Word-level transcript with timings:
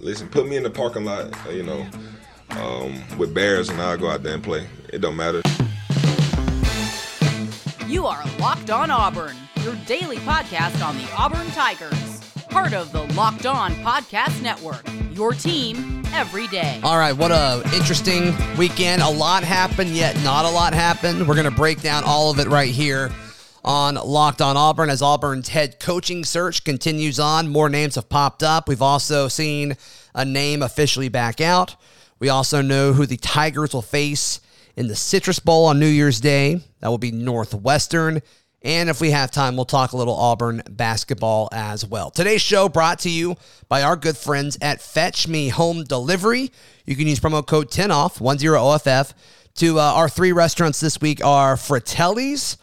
listen, 0.00 0.28
put 0.28 0.48
me 0.48 0.56
in 0.56 0.62
the 0.62 0.70
parking 0.70 1.04
lot, 1.04 1.30
you 1.52 1.62
know, 1.62 1.86
um, 2.50 3.02
with 3.18 3.34
Bears, 3.34 3.68
and 3.68 3.80
I'll 3.80 3.98
go 3.98 4.10
out 4.10 4.22
there 4.22 4.34
and 4.34 4.42
play. 4.42 4.66
It 4.92 5.00
don't 5.00 5.16
matter. 5.16 5.42
You 7.86 8.06
are 8.06 8.22
Locked 8.38 8.70
On 8.70 8.90
Auburn, 8.90 9.36
your 9.62 9.74
daily 9.86 10.18
podcast 10.18 10.84
on 10.86 10.96
the 10.96 11.08
Auburn 11.16 11.46
Tigers, 11.48 12.20
part 12.50 12.74
of 12.74 12.92
the 12.92 13.02
Locked 13.14 13.46
On 13.46 13.72
Podcast 13.76 14.42
Network. 14.42 14.84
Your 15.10 15.32
team 15.32 16.04
every 16.12 16.46
day. 16.48 16.80
All 16.84 16.98
right, 16.98 17.12
what 17.12 17.30
a 17.32 17.62
interesting 17.74 18.34
weekend. 18.56 19.02
A 19.02 19.10
lot 19.10 19.42
happened, 19.42 19.90
yet 19.90 20.16
not 20.22 20.44
a 20.44 20.50
lot 20.50 20.74
happened. 20.74 21.26
We're 21.26 21.34
going 21.34 21.44
to 21.44 21.50
break 21.50 21.80
down 21.82 22.04
all 22.04 22.30
of 22.30 22.38
it 22.38 22.46
right 22.48 22.70
here 22.70 23.10
on 23.64 23.96
Locked 23.96 24.40
On 24.40 24.56
Auburn 24.56 24.90
as 24.90 25.02
Auburn's 25.02 25.48
head 25.48 25.80
coaching 25.80 26.24
search 26.24 26.64
continues 26.64 27.18
on. 27.18 27.48
More 27.48 27.68
names 27.68 27.96
have 27.96 28.08
popped 28.08 28.42
up. 28.42 28.68
We've 28.68 28.82
also 28.82 29.28
seen 29.28 29.76
a 30.14 30.24
name 30.24 30.62
officially 30.62 31.08
back 31.08 31.40
out. 31.40 31.76
We 32.18 32.28
also 32.28 32.62
know 32.62 32.92
who 32.92 33.06
the 33.06 33.16
Tigers 33.16 33.72
will 33.72 33.82
face 33.82 34.40
in 34.76 34.88
the 34.88 34.96
Citrus 34.96 35.38
Bowl 35.38 35.66
on 35.66 35.78
New 35.78 35.86
Year's 35.86 36.20
Day. 36.20 36.60
That 36.80 36.88
will 36.88 36.98
be 36.98 37.12
Northwestern. 37.12 38.22
And 38.62 38.88
if 38.88 39.00
we 39.00 39.12
have 39.12 39.30
time, 39.30 39.54
we'll 39.54 39.64
talk 39.64 39.92
a 39.92 39.96
little 39.96 40.16
Auburn 40.16 40.62
basketball 40.68 41.48
as 41.52 41.86
well. 41.86 42.10
Today's 42.10 42.42
show 42.42 42.68
brought 42.68 42.98
to 43.00 43.10
you 43.10 43.36
by 43.68 43.82
our 43.82 43.94
good 43.94 44.16
friends 44.16 44.58
at 44.60 44.80
Fetch 44.80 45.28
Me 45.28 45.48
Home 45.48 45.84
Delivery. 45.84 46.50
You 46.84 46.96
can 46.96 47.06
use 47.06 47.20
promo 47.20 47.46
code 47.46 47.70
10OFF, 47.70 48.18
10OFF. 48.18 49.12
To 49.54 49.80
uh, 49.80 49.82
our 49.82 50.08
three 50.08 50.30
restaurants 50.30 50.78
this 50.78 51.00
week 51.00 51.24
are 51.24 51.56
Fratelli's, 51.56 52.58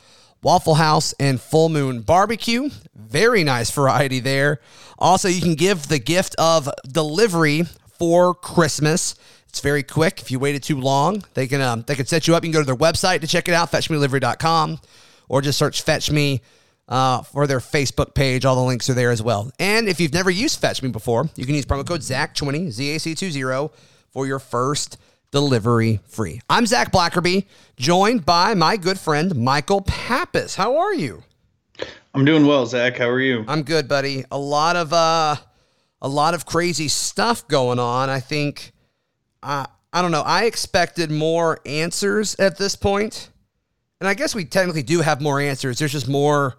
Waffle 0.46 0.76
House, 0.76 1.12
and 1.20 1.42
Full 1.42 1.70
Moon 1.70 2.02
Barbecue. 2.02 2.70
Very 2.94 3.44
nice 3.44 3.72
variety 3.72 4.20
there. 4.20 4.60
Also, 5.00 5.28
you 5.28 5.42
can 5.42 5.56
give 5.56 5.88
the 5.88 5.98
gift 5.98 6.36
of 6.38 6.70
delivery 6.88 7.64
for 7.98 8.36
Christmas. 8.36 9.16
It's 9.50 9.60
very 9.60 9.82
quick. 9.82 10.22
If 10.22 10.30
you 10.30 10.38
waited 10.38 10.62
too 10.62 10.80
long, 10.80 11.24
they 11.34 11.48
can 11.48 11.62
um, 11.62 11.84
they 11.88 11.96
can 11.96 12.06
set 12.06 12.28
you 12.28 12.36
up. 12.36 12.44
You 12.44 12.52
can 12.52 12.54
go 12.54 12.62
to 12.62 12.66
their 12.66 12.76
website 12.76 13.22
to 13.22 13.28
check 13.28 13.50
it 13.50 13.56
out, 13.56 13.72
fetchmedelivery.com, 13.72 14.80
or 15.30 15.42
just 15.42 15.58
search 15.58 15.82
Fetch 15.82 16.12
Me 16.12 16.42
uh, 16.88 17.24
for 17.24 17.48
their 17.48 17.58
Facebook 17.60 18.14
page. 18.14 18.46
All 18.46 18.56
the 18.56 18.62
links 18.62 18.88
are 18.88 18.94
there 18.94 19.10
as 19.10 19.24
well. 19.24 19.52
And 19.58 19.88
if 19.88 20.00
you've 20.00 20.14
never 20.14 20.30
used 20.30 20.60
Fetch 20.60 20.84
Me 20.84 20.90
before, 20.90 21.28
you 21.36 21.48
can 21.48 21.56
use 21.56 21.66
promo 21.66 21.88
code 21.88 22.02
ZAC20, 22.02 22.68
ZAC20, 22.68 23.72
for 24.12 24.28
your 24.28 24.38
first 24.38 25.00
delivery 25.36 26.00
free. 26.08 26.40
I'm 26.50 26.66
Zach 26.66 26.94
Blackerby, 26.94 27.46
joined 27.76 28.26
by 28.26 28.54
my 28.54 28.78
good 28.78 28.98
friend 28.98 29.36
Michael 29.36 29.82
Pappas. 29.82 30.56
How 30.56 30.78
are 30.78 30.94
you? 30.94 31.24
I'm 32.14 32.24
doing 32.24 32.46
well, 32.46 32.66
Zach. 32.66 32.98
How 32.98 33.10
are 33.10 33.20
you? 33.20 33.44
I'm 33.46 33.64
good, 33.64 33.90
buddy. 33.90 34.24
A 34.32 34.40
lot 34.40 34.78
of 34.78 34.94
uh, 34.94 35.36
a 36.02 36.08
lot 36.08 36.36
of 36.36 36.46
crazy 36.46 36.88
stuff 36.88 37.46
going 37.50 37.80
on. 37.80 38.10
I 38.10 38.22
think, 38.22 38.72
uh, 39.44 39.66
I 39.92 40.02
don't 40.02 40.12
know. 40.12 40.22
I 40.22 40.46
expected 40.46 41.12
more 41.12 41.60
answers 41.66 42.38
at 42.40 42.58
this 42.58 42.78
point, 42.78 43.30
and 44.00 44.08
I 44.08 44.14
guess 44.14 44.34
we 44.36 44.46
technically 44.46 44.84
do 44.84 45.02
have 45.02 45.20
more 45.20 45.42
answers. 45.42 45.80
There's 45.80 45.92
just 45.92 46.08
more 46.08 46.56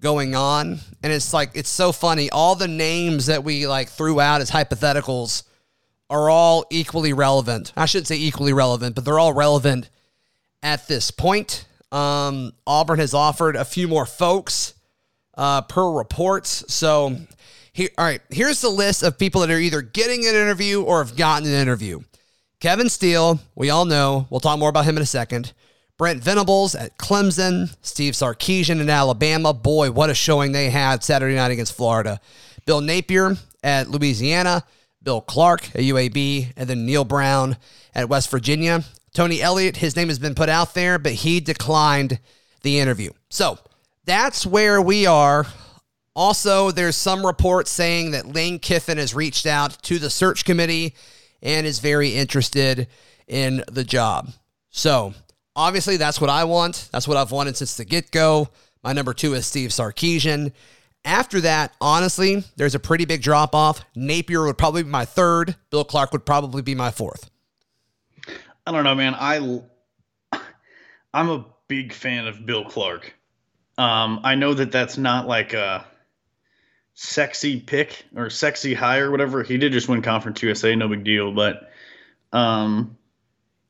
going 0.00 0.36
on, 0.36 0.78
and 1.02 1.12
it's 1.12 1.34
like 1.34 1.50
it's 1.54 1.68
so 1.68 1.90
funny. 1.90 2.30
All 2.30 2.54
the 2.54 2.68
names 2.68 3.26
that 3.26 3.42
we 3.42 3.66
like 3.66 3.88
threw 3.88 4.20
out 4.20 4.40
as 4.40 4.52
hypotheticals 4.52 5.42
are 6.14 6.30
all 6.30 6.64
equally 6.70 7.12
relevant. 7.12 7.72
I 7.76 7.86
shouldn't 7.86 8.06
say 8.06 8.16
equally 8.16 8.52
relevant, 8.52 8.94
but 8.94 9.04
they're 9.04 9.18
all 9.18 9.32
relevant 9.32 9.90
at 10.62 10.86
this 10.86 11.10
point. 11.10 11.66
Um, 11.90 12.52
Auburn 12.68 13.00
has 13.00 13.14
offered 13.14 13.56
a 13.56 13.64
few 13.64 13.88
more 13.88 14.06
folks 14.06 14.74
uh, 15.36 15.62
per 15.62 15.90
reports. 15.90 16.72
So 16.72 17.16
here, 17.72 17.88
all 17.98 18.04
right, 18.04 18.20
here's 18.30 18.60
the 18.60 18.68
list 18.68 19.02
of 19.02 19.18
people 19.18 19.40
that 19.40 19.50
are 19.50 19.58
either 19.58 19.82
getting 19.82 20.24
an 20.24 20.36
interview 20.36 20.82
or 20.82 21.04
have 21.04 21.16
gotten 21.16 21.48
an 21.48 21.54
interview. 21.54 21.98
Kevin 22.60 22.88
Steele, 22.88 23.40
we 23.56 23.70
all 23.70 23.84
know. 23.84 24.28
We'll 24.30 24.38
talk 24.38 24.60
more 24.60 24.70
about 24.70 24.84
him 24.84 24.96
in 24.96 25.02
a 25.02 25.06
second. 25.06 25.52
Brent 25.98 26.22
Venables 26.22 26.76
at 26.76 26.96
Clemson, 26.96 27.74
Steve 27.82 28.14
Sarkisian 28.14 28.80
in 28.80 28.88
Alabama. 28.88 29.52
Boy, 29.52 29.90
what 29.90 30.10
a 30.10 30.14
showing 30.14 30.52
they 30.52 30.70
had 30.70 31.02
Saturday 31.02 31.34
night 31.34 31.50
against 31.50 31.76
Florida. 31.76 32.20
Bill 32.66 32.80
Napier 32.80 33.36
at 33.64 33.90
Louisiana, 33.90 34.64
Bill 35.04 35.20
Clark 35.20 35.68
at 35.74 35.82
UAB, 35.82 36.52
and 36.56 36.68
then 36.68 36.86
Neal 36.86 37.04
Brown 37.04 37.56
at 37.94 38.08
West 38.08 38.30
Virginia. 38.30 38.82
Tony 39.12 39.40
Elliott, 39.40 39.76
his 39.76 39.94
name 39.94 40.08
has 40.08 40.18
been 40.18 40.34
put 40.34 40.48
out 40.48 40.74
there, 40.74 40.98
but 40.98 41.12
he 41.12 41.38
declined 41.38 42.18
the 42.62 42.80
interview. 42.80 43.10
So 43.30 43.58
that's 44.04 44.44
where 44.44 44.82
we 44.82 45.06
are. 45.06 45.46
Also, 46.16 46.70
there's 46.70 46.96
some 46.96 47.24
reports 47.24 47.70
saying 47.70 48.12
that 48.12 48.34
Lane 48.34 48.58
Kiffin 48.58 48.98
has 48.98 49.14
reached 49.14 49.46
out 49.46 49.82
to 49.82 49.98
the 49.98 50.10
search 50.10 50.44
committee 50.44 50.94
and 51.42 51.66
is 51.66 51.78
very 51.78 52.14
interested 52.14 52.88
in 53.26 53.62
the 53.70 53.84
job. 53.84 54.30
So, 54.70 55.14
obviously, 55.54 55.96
that's 55.96 56.20
what 56.20 56.30
I 56.30 56.44
want. 56.44 56.88
That's 56.92 57.06
what 57.06 57.16
I've 57.16 57.32
wanted 57.32 57.56
since 57.56 57.76
the 57.76 57.84
get 57.84 58.10
go. 58.10 58.48
My 58.82 58.92
number 58.92 59.14
two 59.14 59.34
is 59.34 59.46
Steve 59.46 59.70
Sarkisian. 59.70 60.52
After 61.04 61.40
that, 61.42 61.74
honestly, 61.80 62.44
there's 62.56 62.74
a 62.74 62.78
pretty 62.78 63.04
big 63.04 63.20
drop 63.20 63.54
off. 63.54 63.84
Napier 63.94 64.46
would 64.46 64.56
probably 64.56 64.82
be 64.82 64.88
my 64.88 65.04
third. 65.04 65.54
Bill 65.70 65.84
Clark 65.84 66.12
would 66.12 66.24
probably 66.24 66.62
be 66.62 66.74
my 66.74 66.90
fourth. 66.90 67.30
I 68.66 68.72
don't 68.72 68.84
know, 68.84 68.94
man. 68.94 69.14
I 69.14 69.62
I'm 71.14 71.30
a 71.30 71.44
big 71.68 71.92
fan 71.92 72.26
of 72.26 72.46
Bill 72.46 72.64
Clark. 72.64 73.14
Um, 73.76 74.20
I 74.24 74.34
know 74.34 74.54
that 74.54 74.72
that's 74.72 74.96
not 74.96 75.26
like 75.26 75.52
a 75.52 75.84
sexy 76.94 77.60
pick 77.60 78.04
or 78.16 78.30
sexy 78.30 78.72
hire, 78.72 79.08
or 79.08 79.10
whatever. 79.10 79.42
He 79.42 79.58
did 79.58 79.72
just 79.72 79.88
win 79.88 80.00
Conference 80.00 80.42
USA, 80.42 80.74
no 80.74 80.88
big 80.88 81.04
deal. 81.04 81.32
But 81.32 81.70
um, 82.32 82.96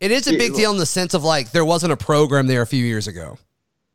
it 0.01 0.11
is 0.11 0.29
a 0.29 0.33
big 0.33 0.53
it, 0.53 0.57
deal 0.57 0.71
in 0.71 0.79
the 0.79 0.87
sense 0.87 1.15
of 1.15 1.25
like 1.25 1.51
there 1.51 1.65
wasn't 1.65 1.93
a 1.93 1.97
program 1.97 2.47
there 2.47 2.63
a 2.63 2.67
few 2.67 2.85
years 2.85 3.09
ago. 3.09 3.39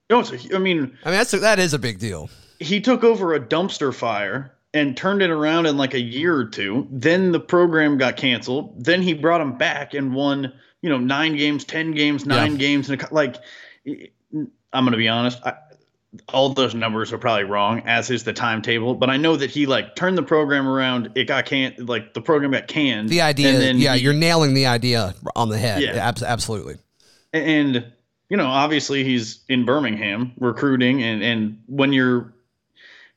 No, 0.10 0.24
I 0.24 0.58
mean, 0.58 0.98
I 1.06 1.10
mean 1.10 1.20
that's 1.20 1.34
a, 1.34 1.40
that 1.40 1.60
is 1.60 1.74
a 1.74 1.80
big 1.80 2.00
deal. 2.00 2.30
He 2.60 2.82
took 2.82 3.04
over 3.04 3.34
a 3.34 3.40
dumpster 3.40 3.94
fire 3.94 4.54
and 4.74 4.96
turned 4.96 5.22
it 5.22 5.30
around 5.30 5.66
in 5.66 5.78
like 5.78 5.94
a 5.94 6.02
year 6.02 6.36
or 6.36 6.46
two. 6.46 6.88
Then 6.92 7.32
the 7.32 7.40
program 7.40 7.98
got 7.98 8.18
canceled. 8.18 8.84
Then 8.84 9.02
he 9.02 9.14
brought 9.14 9.42
him 9.42 9.58
back 9.58 9.94
and 9.94 10.14
won, 10.14 10.54
you 10.82 10.90
know, 10.90 11.00
nine 11.00 11.36
games, 11.36 11.64
ten 11.64 11.92
games, 11.92 12.26
nine 12.26 12.54
yeah. 12.54 12.58
games, 12.58 12.90
and 12.90 13.04
like. 13.12 13.38
I'm 14.72 14.86
going 14.86 14.92
to 14.92 14.98
be 14.98 15.08
honest. 15.08 15.40
I, 15.44 15.56
all 16.28 16.50
those 16.50 16.74
numbers 16.74 17.14
are 17.14 17.18
probably 17.18 17.44
wrong, 17.44 17.82
as 17.86 18.10
is 18.10 18.24
the 18.24 18.34
timetable. 18.34 18.96
But 18.96 19.10
I 19.10 19.18
know 19.18 19.36
that 19.36 19.50
he 19.50 19.66
like 19.66 19.96
turned 19.96 20.18
the 20.18 20.24
program 20.24 20.68
around. 20.68 21.12
It 21.16 21.26
got 21.26 21.46
can 21.46 21.76
like 21.80 22.14
the 22.14 22.22
program 22.22 22.52
got 22.52 22.68
canned. 22.68 23.10
The 23.10 23.22
idea, 23.22 23.74
yeah, 23.74 23.96
he, 23.96 24.04
you're 24.04 24.14
nailing 24.14 24.54
the 24.54 24.66
idea 24.66 25.14
on 25.36 25.50
the 25.50 25.58
head. 25.58 25.82
Yeah, 25.82 25.96
ab- 25.96 26.22
absolutely. 26.22 26.78
And 27.34 27.92
you 28.30 28.38
know, 28.38 28.48
obviously, 28.48 29.04
he's 29.04 29.40
in 29.50 29.66
Birmingham 29.66 30.34
recruiting, 30.40 31.04
and 31.04 31.24
and 31.24 31.62
when 31.68 31.94
you're 31.94 32.34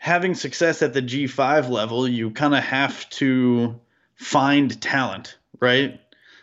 having 0.03 0.35
success 0.35 0.83
at 0.83 0.93
the 0.93 1.01
G5 1.01 1.69
level, 1.69 2.09
you 2.09 2.33
kind 2.33 2.57
of 2.57 2.65
have 2.65 3.09
to 3.11 3.79
find 4.17 4.83
talent, 4.83 5.39
right? 5.61 6.01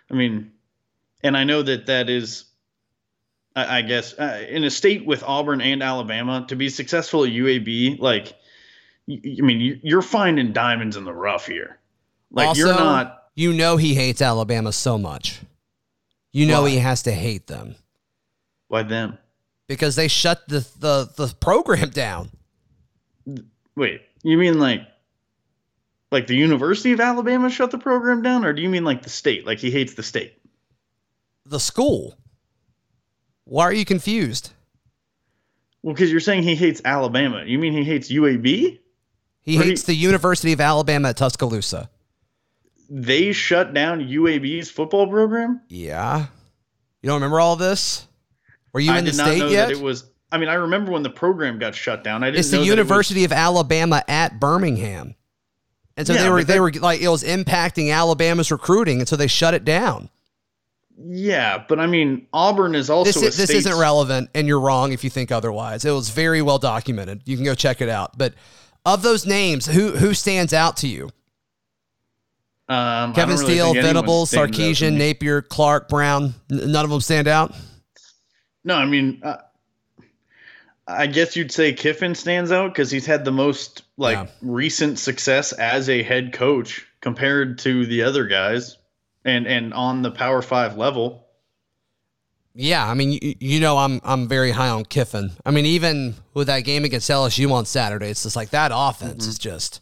I 0.10 0.14
mean, 0.14 0.54
and 1.24 1.36
I 1.36 1.44
know 1.44 1.62
that 1.62 1.88
that 1.88 2.10
is 2.10 2.46
I, 3.58 3.82
guess 3.82 4.14
uh, 4.18 4.46
in 4.48 4.64
a 4.64 4.70
state 4.70 5.06
with 5.06 5.24
Auburn 5.24 5.60
and 5.60 5.84
Alabama 5.84 6.46
to 6.48 6.56
be 6.56 6.70
successful 6.70 7.26
at 7.26 7.32
UAB, 7.32 8.00
like 8.00 8.34
I 9.10 9.42
mean, 9.42 9.82
you're 9.84 10.02
finding 10.02 10.54
diamonds 10.54 10.96
in 10.96 11.04
the 11.04 11.14
rough 11.14 11.46
here. 11.46 11.80
Like 12.32 12.48
also, 12.48 12.68
you're 12.68 12.74
not. 12.76 13.26
You 13.36 13.52
know 13.52 13.76
he 13.76 13.94
hates 13.94 14.22
Alabama 14.22 14.72
so 14.72 14.98
much. 14.98 15.42
You 16.32 16.46
know 16.46 16.62
why? 16.62 16.70
he 16.70 16.78
has 16.78 17.04
to 17.04 17.12
hate 17.12 17.48
them. 17.48 17.76
Why 18.70 18.84
them? 18.84 19.18
Because 19.68 19.98
they 19.98 20.08
shut 20.08 20.48
the 20.48 20.66
the 20.80 21.10
the 21.18 21.36
program 21.42 21.90
down. 21.94 22.30
Wait, 23.80 24.02
you 24.24 24.38
mean 24.38 24.60
like 24.60 24.82
like 26.12 26.28
the 26.28 26.36
University 26.36 26.92
of 26.92 27.00
Alabama 27.00 27.50
shut 27.50 27.72
the 27.72 27.78
program 27.78 28.22
down, 28.22 28.44
or 28.44 28.52
do 28.52 28.62
you 28.62 28.68
mean 28.68 28.84
like 28.84 29.04
the 29.04 29.10
state? 29.10 29.46
Like 29.46 29.60
he 29.60 29.72
hates 29.72 29.94
the 29.94 30.04
state? 30.04 30.34
The 31.46 31.62
school. 31.62 32.18
Why 33.46 33.64
are 33.64 33.74
you 33.74 33.86
confused? 33.86 34.52
Well, 35.82 35.94
because 35.94 36.12
you're 36.12 36.20
saying 36.20 36.44
he 36.44 36.56
hates 36.56 36.82
Alabama. 36.84 37.46
You 37.46 37.58
mean 37.58 37.72
he 37.72 37.86
hates 37.86 38.12
UAB? 38.12 38.80
He 39.40 39.58
or 39.58 39.64
hates 39.64 39.86
he, 39.86 39.94
the 39.94 39.98
University 39.98 40.52
of 40.52 40.60
Alabama 40.60 41.10
at 41.10 41.16
Tuscaloosa. 41.16 41.90
They 42.90 43.32
shut 43.32 43.74
down 43.74 44.02
UAB's 44.02 44.70
football 44.70 45.08
program? 45.08 45.62
Yeah. 45.70 46.26
You 47.02 47.08
don't 47.08 47.16
remember 47.16 47.40
all 47.40 47.56
this? 47.56 48.06
Were 48.74 48.82
you 48.82 48.92
I 48.92 48.98
in 48.98 49.06
the 49.06 49.14
state 49.14 49.50
yet? 49.50 49.72
it 49.72 49.80
was. 49.80 50.04
I 50.32 50.38
mean, 50.38 50.50
I 50.50 50.56
remember 50.56 50.92
when 50.92 51.04
the 51.04 51.10
program 51.10 51.58
got 51.60 51.74
shut 51.74 52.04
down. 52.04 52.24
I 52.24 52.28
didn't. 52.28 52.40
It's 52.40 52.52
the 52.52 52.64
University 52.64 53.22
it 53.22 53.26
was, 53.26 53.32
of 53.32 53.38
Alabama 53.38 54.04
at 54.08 54.40
Birmingham, 54.40 55.16
and 55.98 56.06
so 56.06 56.14
yeah, 56.14 56.24
they 56.24 56.30
were 56.30 56.44
they, 56.44 56.60
were 56.60 56.72
like 56.72 57.02
it 57.02 57.10
was 57.10 57.24
impacting 57.24 57.94
Alabama's 57.94 58.52
recruiting, 58.52 59.00
and 59.00 59.08
so 59.08 59.16
they 59.16 59.28
shut 59.28 59.54
it 59.54 59.66
down. 59.66 60.10
Yeah, 61.02 61.64
but 61.68 61.80
I 61.80 61.88
mean, 61.88 62.28
Auburn 62.34 62.76
is 62.76 62.90
also 62.90 63.20
this, 63.22 63.38
this 63.38 63.50
isn't 63.50 63.80
relevant, 63.80 64.30
and 64.36 64.48
you're 64.48 64.60
wrong 64.60 64.92
if 64.92 65.04
you 65.04 65.10
think 65.10 65.32
otherwise. 65.32 65.86
It 65.86 65.92
was 65.92 66.10
very 66.10 66.42
well 66.42 66.60
documented. 66.60 67.22
You 67.26 67.38
can 67.38 67.46
go 67.46 67.56
check 67.56 67.82
it 67.82 67.90
out. 67.90 68.18
But 68.18 68.34
of 68.86 69.02
those 69.02 69.26
names, 69.26 69.66
who 69.66 69.92
who 69.92 70.14
stands 70.14 70.54
out 70.54 70.78
to 70.78 70.88
you? 70.88 71.10
Um, 72.68 73.14
Kevin 73.14 73.38
really 73.38 73.54
Steele, 73.54 73.74
Venables, 73.74 74.30
stands 74.30 74.52
out 74.52 74.54
to 74.54 74.62
Sarkisian. 74.62 74.98
Napier, 74.98 75.42
Clark, 75.42 75.90
Brown. 75.90 76.36
N- 76.52 76.72
none 76.72 76.86
of 76.86 76.92
them 76.92 77.02
stand 77.02 77.28
out. 77.28 77.56
No, 78.64 78.76
I 78.76 78.86
mean, 78.86 79.22
uh, 79.24 79.38
I 80.90 81.06
guess 81.06 81.36
you'd 81.36 81.52
say 81.52 81.74
Kiffin 81.74 82.16
stands 82.16 82.52
out 82.52 82.74
because 82.74 82.90
he's 82.90 83.06
had 83.06 83.24
the 83.24 83.32
most 83.32 83.84
like 83.98 84.18
Yeah. 84.18 84.28
recent 84.42 84.98
success 84.98 85.52
as 85.54 85.88
a 85.88 86.02
head 86.02 86.34
coach 86.34 86.86
compared 87.00 87.60
to 87.60 87.86
the 87.86 88.04
other 88.04 88.26
guys, 88.26 88.78
and 89.24 89.46
and 89.48 89.74
on 89.74 90.02
the 90.02 90.12
Power 90.12 90.42
Five 90.42 90.78
level. 90.78 91.26
Yeah, 92.56 92.90
I 92.90 92.96
mean, 92.96 93.12
you, 93.12 93.36
you 93.40 93.60
know, 93.60 93.78
I'm 93.78 94.02
I'm 94.04 94.28
very 94.28 94.52
high 94.52 94.70
on 94.70 94.84
Kiffin. 94.84 95.32
I 95.46 95.52
mean, 95.52 95.66
even 95.68 96.16
with 96.34 96.48
that 96.48 96.62
game 96.62 96.84
against 96.84 97.10
LSU 97.10 97.52
on 97.52 97.66
Saturday, 97.66 98.10
it's 98.10 98.24
just 98.24 98.36
like 98.36 98.50
that 98.50 98.72
offense 98.74 99.24
mm-hmm. 99.24 99.30
is 99.30 99.38
just. 99.38 99.82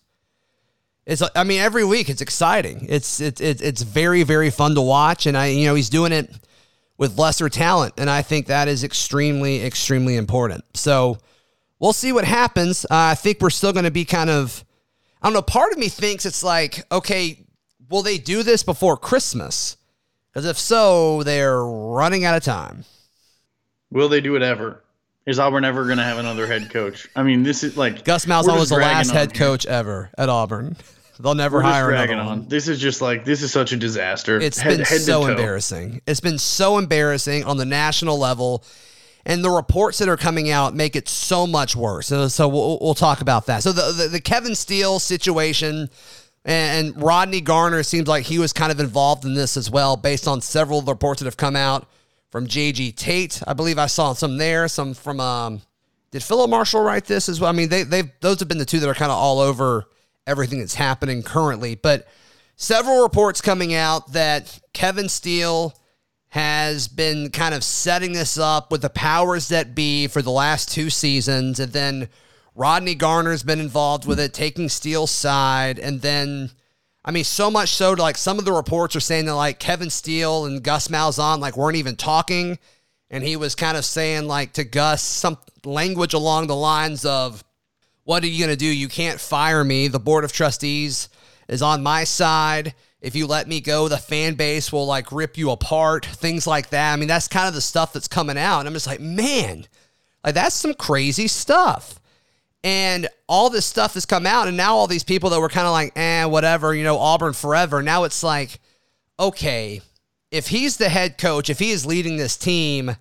It's. 1.06 1.24
I 1.36 1.46
mean, 1.46 1.62
every 1.62 1.86
week 1.86 2.10
it's 2.10 2.22
exciting. 2.22 2.86
It's 2.90 3.22
it's 3.22 3.40
it's 3.40 3.62
it's 3.62 3.82
very 3.82 4.24
very 4.24 4.50
fun 4.50 4.76
to 4.76 4.82
watch, 4.82 5.26
and 5.26 5.38
I 5.38 5.48
you 5.48 5.68
know 5.68 5.76
he's 5.76 5.90
doing 5.90 6.12
it 6.12 6.30
with 6.98 7.18
lesser 7.18 7.50
talent, 7.50 7.94
and 7.98 8.10
I 8.10 8.22
think 8.22 8.48
that 8.48 8.68
is 8.68 8.84
extremely 8.84 9.64
extremely 9.64 10.16
important. 10.16 10.64
So 10.74 11.18
we'll 11.80 11.94
see 11.94 12.12
what 12.12 12.26
happens. 12.26 12.86
Uh, 12.86 12.88
I 12.92 13.16
think 13.16 13.40
we're 13.42 13.50
still 13.50 13.74
going 13.74 13.86
to 13.86 13.92
be 13.92 14.06
kind 14.06 14.30
of. 14.30 14.64
I 15.22 15.28
don't 15.28 15.34
know. 15.34 15.42
Part 15.42 15.72
of 15.72 15.80
me 15.80 15.90
thinks 15.90 16.26
it's 16.26 16.44
like, 16.44 16.86
okay, 16.92 17.40
will 17.90 18.04
they 18.04 18.18
do 18.18 18.44
this 18.44 18.64
before 18.64 18.98
Christmas? 18.98 19.78
Because 20.32 20.46
if 20.46 20.58
so, 20.60 21.24
they're 21.24 21.64
running 21.64 22.24
out 22.24 22.38
of 22.38 22.44
time. 22.44 22.86
Will 23.90 24.10
they 24.10 24.22
do 24.22 24.36
it 24.36 24.44
ever? 24.44 24.84
Is 25.26 25.40
Auburn 25.40 25.66
ever 25.66 25.86
going 25.86 25.98
to 25.98 26.04
have 26.04 26.20
another 26.20 26.48
head 26.48 26.70
coach? 26.70 27.08
I 27.16 27.24
mean, 27.24 27.44
this 27.44 27.64
is 27.64 27.76
like 27.76 28.06
Gus 28.06 28.26
Malzahn 28.26 28.58
was 28.58 28.70
the 28.70 28.78
last 28.78 29.12
head 29.12 29.36
here. 29.36 29.48
coach 29.48 29.66
ever 29.66 30.10
at 30.18 30.30
Auburn. 30.30 30.78
They'll 31.20 31.36
never 31.36 31.62
hire 31.62 31.90
another 31.90 32.08
dragging 32.08 32.26
one. 32.26 32.48
This 32.48 32.68
is 32.68 32.80
just 32.80 33.02
like 33.02 33.26
this 33.26 33.42
is 33.42 33.52
such 33.52 33.72
a 33.72 33.78
disaster. 33.78 34.40
It's 34.40 34.60
Head- 34.60 34.78
been 34.78 34.86
head 34.86 35.02
so 35.02 35.26
embarrassing. 35.26 36.02
It's 36.06 36.20
been 36.20 36.38
so 36.38 36.78
embarrassing 36.78 37.44
on 37.44 37.58
the 37.58 37.66
national 37.66 38.18
level. 38.20 38.64
And 39.26 39.44
the 39.44 39.50
reports 39.50 39.98
that 39.98 40.08
are 40.08 40.16
coming 40.16 40.50
out 40.50 40.74
make 40.74 40.96
it 40.96 41.10
so 41.10 41.46
much 41.46 41.76
worse. 41.76 42.08
So, 42.08 42.30
so 42.30 42.48
we'll, 42.48 42.80
we'll 42.80 42.96
talk 42.96 43.20
about 43.20 43.48
that. 43.48 43.62
So 43.62 43.74
the, 43.74 43.92
the, 43.92 44.08
the 44.08 44.22
Kevin 44.22 44.56
Steele 44.56 45.00
situation 45.00 45.90
and, 46.46 46.96
and 46.96 47.04
Rodney 47.04 47.42
Garner 47.42 47.84
seems 47.84 48.08
like 48.08 48.26
he 48.26 48.40
was 48.40 48.54
kind 48.54 48.72
of 48.72 48.80
involved 48.80 49.26
in 49.26 49.34
this 49.34 49.58
as 49.58 49.70
well, 49.70 49.98
based 49.98 50.28
on 50.30 50.40
several 50.40 50.80
of 50.80 50.86
the 50.86 50.94
reports 50.94 51.20
that 51.20 51.26
have 51.26 51.36
come 51.36 51.58
out 51.58 51.88
from 52.32 52.48
JG 52.48 52.96
Tate. 52.96 53.44
I 53.46 53.54
believe 53.54 53.78
I 53.78 53.88
saw 53.88 54.14
some 54.14 54.38
there, 54.38 54.70
some 54.70 54.94
from 54.94 55.20
um, 55.20 55.62
did 56.12 56.24
Phillip 56.24 56.50
Marshall 56.50 56.82
write 56.82 57.04
this 57.06 57.28
as 57.28 57.42
well? 57.42 57.50
I 57.50 57.54
mean, 57.54 57.68
they 57.68 57.84
they've 57.84 58.10
those 58.22 58.40
have 58.40 58.48
been 58.48 58.58
the 58.58 58.66
two 58.66 58.80
that 58.80 58.88
are 58.88 58.94
kind 58.94 59.12
of 59.12 59.18
all 59.18 59.40
over 59.40 59.86
everything 60.28 60.60
that's 60.60 60.76
happening 60.76 61.24
currently. 61.24 61.74
But 61.74 62.06
several 62.56 63.02
reports 63.02 63.42
coming 63.42 63.74
out 63.74 64.14
that 64.14 64.60
Kevin 64.74 65.10
Steele 65.10 65.74
has 66.30 66.88
been 66.88 67.32
kind 67.32 67.56
of 67.56 67.64
setting 67.64 68.14
this 68.14 68.38
up 68.38 68.70
with 68.70 68.82
the 68.82 68.90
powers 68.90 69.48
that 69.48 69.74
be 69.74 70.08
for 70.08 70.22
the 70.22 70.30
last 70.30 70.70
two 70.70 70.90
seasons, 70.90 71.60
and 71.60 71.72
then 71.72 72.10
Rodney 72.54 72.96
Garner's 72.96 73.44
been 73.44 73.60
involved 73.60 74.06
with 74.06 74.20
it, 74.20 74.34
taking 74.34 74.70
Steele's 74.70 75.12
side, 75.12 75.80
and 75.80 76.02
then. 76.02 76.52
I 77.06 77.12
mean, 77.12 77.24
so 77.24 77.50
much 77.50 77.70
so 77.70 77.96
to 77.96 78.02
like 78.02 78.18
some 78.18 78.38
of 78.38 78.44
the 78.44 78.52
reports 78.52 78.94
are 78.94 79.00
saying 79.00 79.28
that 79.28 79.36
like 79.36 79.60
Kevin 79.60 79.90
Steele 79.90 80.44
and 80.44 80.62
Gus 80.62 80.90
Malzahn 80.90 81.40
like 81.40 81.56
weren't 81.56 81.78
even 81.78 81.96
talking, 81.96 82.60
and 83.10 83.24
he 83.24 83.38
was 83.38 83.56
kind 83.56 83.78
of 83.78 83.86
saying 83.86 84.28
like 84.28 84.52
to 84.54 84.66
Gus 84.66 85.02
some 85.04 85.38
language 85.64 86.14
along 86.14 86.48
the 86.48 86.56
lines 86.56 87.06
of, 87.06 87.46
"What 88.08 88.24
are 88.24 88.28
you 88.28 88.40
gonna 88.40 88.56
do? 88.56 88.66
You 88.66 88.88
can't 88.88 89.20
fire 89.20 89.66
me. 89.66 89.90
The 89.90 90.00
board 90.00 90.24
of 90.24 90.32
trustees 90.32 91.10
is 91.50 91.62
on 91.62 91.84
my 91.84 92.06
side. 92.06 92.74
If 93.02 93.18
you 93.18 93.28
let 93.28 93.50
me 93.50 93.60
go, 93.60 93.90
the 93.90 93.98
fan 93.98 94.36
base 94.36 94.72
will 94.72 94.86
like 94.86 95.12
rip 95.12 95.38
you 95.38 95.52
apart. 95.52 96.06
Things 96.06 96.48
like 96.48 96.70
that. 96.70 96.94
I 96.94 96.96
mean, 96.96 97.10
that's 97.10 97.28
kind 97.28 97.50
of 97.50 97.54
the 97.54 97.60
stuff 97.60 97.92
that's 97.92 98.08
coming 98.08 98.38
out. 98.38 98.60
And 98.60 98.68
I'm 98.70 98.74
just 98.74 98.88
like, 98.88 99.02
man, 99.02 99.68
like 100.24 100.36
that's 100.36 100.56
some 100.56 100.74
crazy 100.74 101.28
stuff. 101.28 102.00
And 102.64 103.10
all 103.28 103.50
this 103.50 103.66
stuff 103.66 103.96
has 103.96 104.06
come 104.06 104.26
out, 104.26 104.48
and 104.48 104.56
now 104.56 104.74
all 104.78 104.88
these 104.88 105.04
people 105.04 105.30
that 105.32 105.42
were 105.42 105.50
kind 105.50 105.68
of 105.68 105.74
like, 105.74 105.92
eh, 105.98 106.24
whatever, 106.24 106.74
you 106.74 106.86
know, 106.86 107.00
Auburn 107.00 107.34
forever. 107.34 107.84
Now 107.84 108.06
it's 108.06 108.24
like, 108.24 108.62
okay, 109.20 109.82
if 110.32 110.48
he's 110.48 110.78
the 110.78 110.88
head 110.88 111.18
coach, 111.18 111.50
if 111.50 111.60
he 111.60 111.72
is 111.72 111.86
leading 111.86 112.16
this 112.16 112.38
team, 112.38 112.96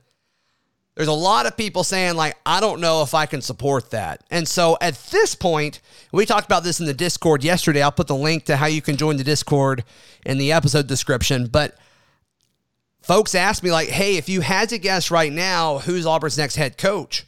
there's 0.97 1.09
a 1.09 1.13
lot 1.13 1.45
of 1.45 1.59
people 1.59 1.85
saying, 1.85 2.17
like, 2.17 2.37
I 2.47 2.59
don't 2.59 2.81
know 2.81 3.03
if 3.03 3.13
I 3.13 3.27
can 3.27 3.43
support 3.43 3.91
that. 3.91 4.25
And 4.31 4.49
so 4.49 4.79
at 4.81 4.95
this 5.11 5.35
point, 5.35 5.81
we 6.11 6.25
talked 6.25 6.47
about 6.47 6.65
this 6.65 6.81
in 6.81 6.87
the 6.87 6.95
Discord 6.95 7.45
yesterday. 7.45 7.83
I'll 7.83 7.93
put 7.93 8.07
the 8.07 8.17
link 8.17 8.47
to 8.47 8.57
how 8.57 8.65
you 8.65 8.81
can 8.81 8.97
join 8.97 9.19
the 9.19 9.25
Discord 9.25 9.85
in 10.25 10.39
the 10.39 10.53
episode 10.53 10.87
description. 10.87 11.49
But 11.49 11.77
folks 13.03 13.35
asked 13.35 13.63
me, 13.63 13.71
like, 13.71 13.89
hey, 13.89 14.17
if 14.17 14.31
you 14.31 14.41
had 14.41 14.71
to 14.71 14.79
guess 14.79 15.11
right 15.11 15.31
now, 15.31 15.79
who's 15.81 16.07
Auburn's 16.07 16.39
next 16.39 16.57
head 16.57 16.79
coach? 16.79 17.27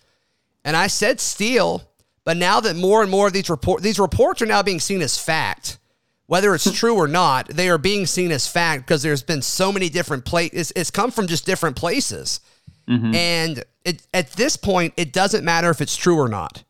And 0.65 0.75
I 0.75 0.87
said 0.87 1.21
Steele, 1.21 1.83
but 2.25 2.39
now 2.39 2.61
that 2.61 2.75
more 2.75 3.03
and 3.03 3.11
more 3.11 3.27
of 3.27 3.35
these 3.35 3.51
report 3.51 3.83
these 3.83 3.99
reports 3.99 4.41
are 4.41 4.47
now 4.47 4.63
being 4.63 4.81
seen 4.81 5.03
as 5.03 5.19
fact, 5.19 5.79
whether 6.27 6.55
it's 6.55 6.71
true 6.73 6.95
or 6.95 7.09
not, 7.09 7.49
they 7.49 7.69
are 7.69 7.79
being 7.79 8.07
seen 8.07 8.33
as 8.33 8.47
fact 8.47 8.87
because 8.87 9.03
there's 9.03 9.23
been 9.23 9.43
so 9.43 9.71
many 9.71 9.91
different 9.91 10.25
places. 10.25 10.59
It's, 10.59 10.73
it's 10.75 10.91
come 10.91 11.11
from 11.11 11.27
just 11.27 11.45
different 11.45 11.77
places, 11.77 12.41
Mm-hmm. 12.89 13.15
and 13.15 13.65
it, 13.85 14.07
at 14.15 14.33
this 14.33 14.57
point, 14.57 14.95
it 14.97 15.13
doesn't 15.13 15.45
matter 15.45 15.69
if 15.71 15.81
it's 15.81 15.97
true 15.97 16.17
or 16.19 16.29
not. 16.29 16.63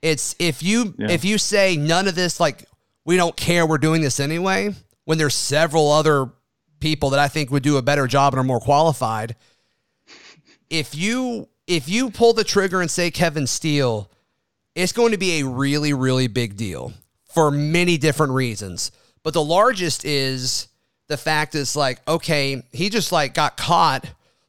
It's 0.00 0.34
if 0.38 0.62
you 0.62 0.94
Yeah. 0.98 1.10
if 1.10 1.24
you 1.24 1.38
say 1.38 1.76
none 1.76 2.08
of 2.08 2.14
this, 2.14 2.38
like 2.40 2.64
we 3.04 3.16
don't 3.16 3.36
care, 3.36 3.66
we're 3.66 3.78
doing 3.78 4.00
this 4.00 4.20
anyway. 4.20 4.74
When 5.04 5.18
there's 5.18 5.34
several 5.34 5.90
other 5.90 6.30
people 6.80 7.10
that 7.10 7.18
I 7.20 7.28
think 7.28 7.50
would 7.50 7.62
do 7.62 7.76
a 7.76 7.82
better 7.82 8.06
job 8.06 8.32
and 8.32 8.40
are 8.40 8.44
more 8.44 8.60
qualified. 8.60 9.34
If 10.70 10.94
you 10.94 11.48
if 11.66 11.88
you 11.88 12.10
pull 12.10 12.32
the 12.32 12.44
trigger 12.44 12.80
and 12.80 12.90
say 12.90 13.10
Kevin 13.10 13.46
Steele, 13.46 14.10
it's 14.74 14.92
going 14.92 15.12
to 15.12 15.18
be 15.18 15.40
a 15.40 15.46
really 15.46 15.92
really 15.92 16.26
big 16.28 16.56
deal 16.56 16.92
for 17.24 17.50
many 17.50 17.98
different 17.98 18.32
reasons. 18.32 18.92
But 19.22 19.34
the 19.34 19.42
largest 19.42 20.04
is 20.04 20.68
the 21.08 21.16
fact 21.16 21.54
is 21.54 21.74
like 21.74 22.00
okay, 22.06 22.62
he 22.72 22.88
just 22.90 23.12
like 23.12 23.34
got 23.34 23.56
caught 23.56 24.06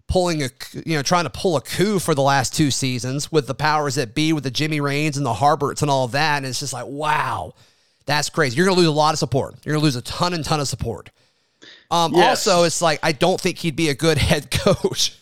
pulling 0.09 0.43
a 0.43 0.49
you 0.73 0.95
know 0.95 1.01
trying 1.01 1.23
to 1.23 1.29
pull 1.29 1.55
a 1.55 1.61
coup 1.61 1.99
for 1.99 2.13
the 2.13 2.21
last 2.21 2.53
two 2.53 2.71
seasons 2.71 3.31
with 3.31 3.47
the 3.47 3.55
powers 3.55 3.95
that 3.95 4.13
be 4.13 4.33
with 4.33 4.43
the 4.43 4.51
Jimmy 4.51 4.81
Ranes 4.81 5.15
and 5.15 5.25
the 5.25 5.33
Harberts 5.33 5.81
and 5.81 5.89
all 5.89 6.03
of 6.05 6.11
that 6.11 6.37
and 6.37 6.45
it's 6.45 6.59
just 6.59 6.73
like 6.73 6.85
wow. 6.87 7.53
That's 8.05 8.31
crazy. 8.31 8.57
You're 8.57 8.65
going 8.65 8.75
to 8.75 8.79
lose 8.79 8.89
a 8.89 8.91
lot 8.91 9.13
of 9.13 9.19
support. 9.19 9.53
You're 9.63 9.73
going 9.73 9.81
to 9.81 9.85
lose 9.85 9.95
a 9.95 10.01
ton 10.01 10.33
and 10.33 10.43
ton 10.43 10.59
of 10.59 10.67
support. 10.67 11.11
Um, 11.91 12.11
Yes. 12.15 12.47
Also, 12.47 12.63
it's 12.63 12.81
like 12.81 12.99
I 13.03 13.11
don't 13.11 13.39
think 13.39 13.59
he'd 13.59 13.75
be 13.75 13.89
a 13.89 13.93
good 13.93 14.17
head 14.29 14.49
coach. 14.49 15.15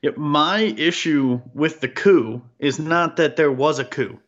Yeah, 0.00 0.12
my 0.16 0.60
issue 0.60 1.40
with 1.52 1.80
the 1.80 1.88
coup 1.88 2.40
is 2.60 2.78
not 2.78 3.16
that 3.16 3.34
there 3.34 3.50
was 3.50 3.80
a 3.80 3.84
coup. 3.84 4.20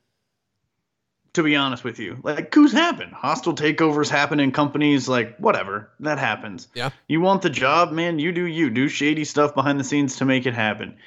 To 1.34 1.42
be 1.42 1.56
honest 1.56 1.82
with 1.82 1.98
you, 1.98 2.18
like 2.22 2.50
coups 2.50 2.72
happen, 2.72 3.10
hostile 3.10 3.54
takeovers 3.54 4.10
happen 4.10 4.38
in 4.38 4.52
companies. 4.52 5.08
Like 5.08 5.38
whatever, 5.38 5.90
that 6.00 6.18
happens. 6.18 6.68
Yeah. 6.74 6.90
You 7.08 7.22
want 7.22 7.40
the 7.40 7.48
job, 7.48 7.90
man? 7.90 8.18
You 8.18 8.32
do 8.32 8.44
you. 8.44 8.68
Do 8.68 8.86
shady 8.88 9.24
stuff 9.24 9.54
behind 9.54 9.80
the 9.80 9.84
scenes 9.84 10.16
to 10.16 10.26
make 10.26 10.44
it 10.44 10.52
happen. 10.52 10.98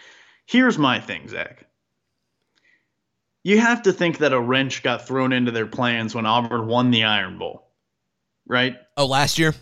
Here's 0.47 0.79
my 0.79 0.99
thing, 0.99 1.27
Zach. 1.27 1.67
You 3.43 3.59
have 3.59 3.83
to 3.83 3.93
think 3.93 4.17
that 4.17 4.33
a 4.33 4.41
wrench 4.41 4.81
got 4.81 5.05
thrown 5.05 5.31
into 5.31 5.51
their 5.51 5.67
plans 5.67 6.15
when 6.15 6.25
Auburn 6.25 6.65
won 6.65 6.89
the 6.89 7.03
Iron 7.03 7.37
Bowl, 7.37 7.67
right? 8.47 8.75
Oh, 8.97 9.05
last 9.05 9.37
year? 9.37 9.53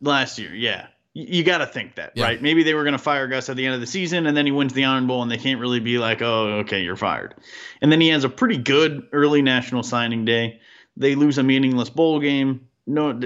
Last 0.00 0.38
year, 0.38 0.54
yeah. 0.54 0.86
You 1.18 1.44
got 1.44 1.58
to 1.58 1.66
think 1.66 1.94
that, 1.94 2.12
Yeah. 2.14 2.24
right? 2.24 2.42
Maybe 2.42 2.62
they 2.62 2.74
were 2.74 2.82
going 2.82 2.92
to 2.92 2.98
fire 2.98 3.26
Gus 3.26 3.48
at 3.48 3.56
the 3.56 3.64
end 3.64 3.74
of 3.74 3.80
the 3.80 3.86
season, 3.86 4.26
and 4.26 4.36
then 4.36 4.44
he 4.44 4.52
wins 4.52 4.74
the 4.74 4.84
Iron 4.84 5.06
Bowl, 5.06 5.22
and 5.22 5.30
they 5.32 5.38
can't 5.38 5.58
really 5.58 5.80
be 5.80 5.96
like, 5.96 6.20
oh, 6.20 6.58
okay, 6.58 6.82
you're 6.82 6.94
fired. 6.96 7.34
And 7.80 7.90
then 7.90 8.02
he 8.02 8.08
has 8.08 8.24
a 8.24 8.28
pretty 8.28 8.58
good 8.58 9.08
early 9.12 9.40
national 9.40 9.82
signing 9.82 10.26
day. 10.26 10.60
They 10.94 11.14
lose 11.14 11.38
a 11.38 11.42
meaningless 11.42 11.88
bowl 11.88 12.20
game. 12.20 12.68
No, 12.86 13.18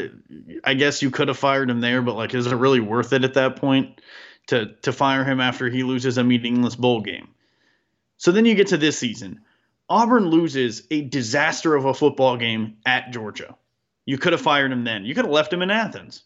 I 0.62 0.74
guess 0.74 1.02
you 1.02 1.10
could 1.10 1.26
have 1.26 1.36
fired 1.36 1.68
him 1.68 1.80
there, 1.80 2.00
but 2.00 2.14
like, 2.14 2.32
is 2.32 2.46
it 2.46 2.54
really 2.54 2.78
worth 2.80 3.12
it 3.12 3.24
at 3.24 3.34
that 3.34 3.56
point 3.56 4.00
to 4.46 4.66
to 4.82 4.92
fire 4.92 5.24
him 5.24 5.40
after 5.40 5.68
he 5.68 5.82
loses 5.82 6.16
a 6.16 6.22
meaningless 6.24 6.76
bowl 6.76 7.00
game? 7.00 7.28
So 8.18 8.30
then 8.32 8.44
you 8.46 8.54
get 8.54 8.68
to 8.68 8.76
this 8.76 8.98
season. 8.98 9.40
Auburn 9.88 10.26
loses 10.30 10.84
a 10.92 11.00
disaster 11.02 11.74
of 11.74 11.84
a 11.86 11.92
football 11.92 12.36
game 12.36 12.76
at 12.86 13.10
Georgia. 13.10 13.56
You 14.06 14.16
could 14.16 14.32
have 14.32 14.40
fired 14.40 14.70
him 14.72 14.84
then. 14.84 15.04
You 15.04 15.14
could 15.14 15.24
have 15.24 15.32
left 15.34 15.52
him 15.52 15.60
in 15.62 15.70
Athens. 15.70 16.22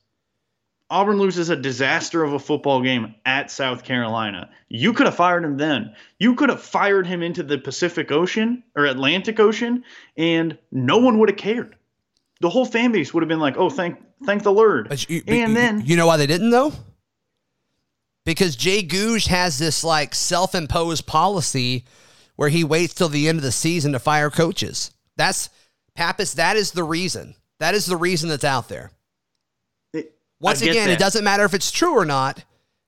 Auburn 0.91 1.19
loses 1.19 1.49
a 1.49 1.57
disaster 1.57 2.23
of 2.23 2.35
a 2.35 2.39
football 2.39 2.83
game 2.83 3.15
at 3.25 3.51
South 3.51 3.85
Carolina. 3.85 4.51
You 4.69 4.93
could 4.93 5.07
have 5.07 5.17
fired 5.17 5.45
him 5.45 5.57
then. 5.57 5.95
You 6.19 6.35
could 6.35 6.51
have 6.51 6.61
fired 6.63 7.07
him 7.07 7.23
into 7.23 7.43
the 7.43 7.59
Pacific 7.59 8.13
Ocean 8.13 8.63
or 8.77 8.85
Atlantic 8.85 9.41
Ocean, 9.41 9.83
and 10.17 10.59
no 10.71 10.99
one 10.99 11.19
would 11.19 11.31
have 11.31 11.39
cared. 11.39 11.77
The 12.41 12.51
whole 12.51 12.67
fan 12.67 12.93
base 12.93 13.15
would 13.15 13.23
have 13.23 13.29
been 13.29 13.41
like, 13.41 13.57
"Oh, 13.57 13.71
thank, 13.71 13.99
thank 14.25 14.43
the 14.43 14.53
Lord." 14.53 14.89
You- 15.09 15.23
and 15.27 15.51
you- 15.51 15.55
then 15.55 15.83
you 15.87 15.97
know 15.97 16.07
why 16.07 16.17
they 16.19 16.27
didn't 16.27 16.51
though? 16.51 16.73
Because 18.27 18.57
Jay 18.57 18.83
Gogue 18.83 19.23
has 19.23 19.59
this 19.59 19.85
like 19.85 20.15
self-imposed 20.15 21.07
policy 21.07 21.85
where 22.37 22.49
he 22.49 22.65
waits 22.65 22.95
till 22.95 23.09
the 23.09 23.29
end 23.29 23.39
of 23.39 23.43
the 23.45 23.53
season 23.53 23.93
to 23.93 23.99
fire 23.99 24.31
coaches. 24.31 24.91
That's 25.17 25.51
Pappas. 25.95 26.35
That 26.35 26.57
is 26.57 26.73
the 26.73 26.85
reason. 26.85 27.37
That 27.61 27.75
is 27.75 27.87
the 27.87 27.97
reason 27.97 28.29
that's 28.29 28.45
out 28.45 28.69
there. 28.69 28.91
Once 30.41 30.63
again, 30.63 30.91
it 30.91 30.99
doesn't 30.99 31.25
matter 31.25 31.45
if 31.45 31.55
it's 31.55 31.71
true 31.71 31.97
or 31.97 32.05
not. 32.05 32.45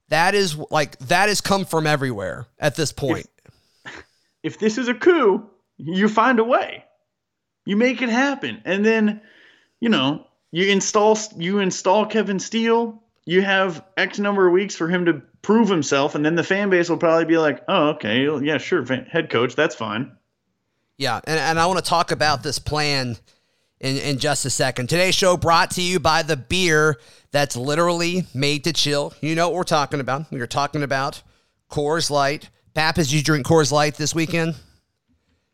That 0.08 0.34
is 0.34 0.56
like 0.70 0.98
that 0.98 1.28
has 1.28 1.40
come 1.40 1.64
from 1.64 1.86
everywhere 1.86 2.46
at 2.58 2.76
this 2.76 2.92
point. 2.92 3.28
if 4.42 4.58
this 4.58 4.78
is 4.78 4.88
a 4.88 4.94
coup, 4.94 5.48
you 5.78 6.08
find 6.08 6.38
a 6.38 6.44
way. 6.44 6.84
You 7.64 7.76
make 7.76 8.02
it 8.02 8.08
happen. 8.08 8.62
And 8.64 8.84
then, 8.84 9.20
you 9.80 9.88
know, 9.88 10.26
you 10.52 10.70
install 10.70 11.18
you 11.36 11.58
install 11.58 12.06
Kevin 12.06 12.38
Steele, 12.38 13.02
you 13.24 13.42
have 13.42 13.84
X 13.96 14.18
number 14.18 14.46
of 14.46 14.52
weeks 14.52 14.76
for 14.76 14.88
him 14.88 15.06
to 15.06 15.22
prove 15.42 15.68
himself, 15.68 16.14
and 16.14 16.24
then 16.24 16.36
the 16.36 16.44
fan 16.44 16.70
base 16.70 16.88
will 16.88 16.96
probably 16.96 17.24
be 17.24 17.38
like, 17.38 17.62
Oh, 17.68 17.88
okay, 17.90 18.26
yeah, 18.44 18.58
sure, 18.58 18.84
head 18.84 19.30
coach, 19.30 19.56
that's 19.56 19.74
fine. 19.74 20.12
Yeah, 20.98 21.20
and, 21.24 21.38
and 21.38 21.58
I 21.58 21.66
want 21.66 21.78
to 21.78 21.88
talk 21.88 22.10
about 22.10 22.42
this 22.42 22.58
plan 22.58 23.16
in, 23.80 23.96
in 23.98 24.18
just 24.18 24.44
a 24.44 24.50
second. 24.50 24.88
Today's 24.88 25.14
show 25.14 25.36
brought 25.36 25.70
to 25.72 25.82
you 25.82 26.00
by 26.00 26.22
the 26.22 26.36
beer 26.36 26.98
that's 27.30 27.56
literally 27.56 28.24
made 28.34 28.64
to 28.64 28.72
chill. 28.72 29.12
You 29.20 29.34
know 29.34 29.48
what 29.48 29.56
we're 29.56 29.64
talking 29.64 30.00
about. 30.00 30.30
We 30.30 30.40
are 30.40 30.46
talking 30.46 30.82
about 30.82 31.22
Coors 31.70 32.10
Light. 32.10 32.50
Pappas, 32.74 33.12
you 33.12 33.22
drink 33.22 33.46
Coors 33.46 33.72
Light 33.72 33.94
this 33.96 34.14
weekend? 34.14 34.54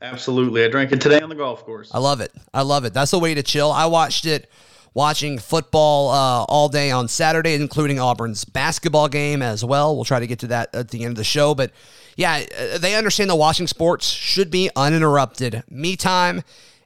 Absolutely. 0.01 0.65
I 0.65 0.69
drank 0.69 0.93
it 0.93 1.01
today 1.01 1.21
on 1.21 1.29
the 1.29 1.35
golf 1.35 1.65
course. 1.65 1.91
I 1.95 1.99
love 1.99 2.21
it. 2.21 2.33
I 2.53 2.63
love 2.63 2.85
it. 2.85 2.93
That's 2.93 3.13
the 3.13 3.21
way 3.21 3.35
to 3.35 3.43
chill. 3.43 3.71
I 3.71 3.87
watched 3.87 4.27
it 4.27 4.51
watching 4.95 5.39
football 5.39 6.11
uh, 6.11 6.45
all 6.45 6.69
day 6.69 6.91
on 6.91 7.09
Saturday, 7.09 7.55
including 7.55 8.01
Auburn's 8.01 8.45
basketball 8.45 9.09
game 9.09 9.43
as 9.43 9.65
well. 9.65 9.95
We'll 9.95 10.05
try 10.05 10.21
to 10.21 10.27
get 10.27 10.41
to 10.41 10.49
that 10.49 10.75
at 10.75 10.91
the 10.91 11.05
end 11.05 11.13
of 11.13 11.17
the 11.17 11.25
show. 11.25 11.55
But 11.55 11.71
yeah, 12.17 12.45
uh, 12.59 12.79
they 12.79 12.97
understand 12.97 13.31
that 13.31 13.37
watching 13.37 13.69
sports 13.69 14.09
should 14.09 14.51
be 14.51 14.71
uninterrupted. 14.75 15.63
Me 15.71 15.97
time. 15.97 16.43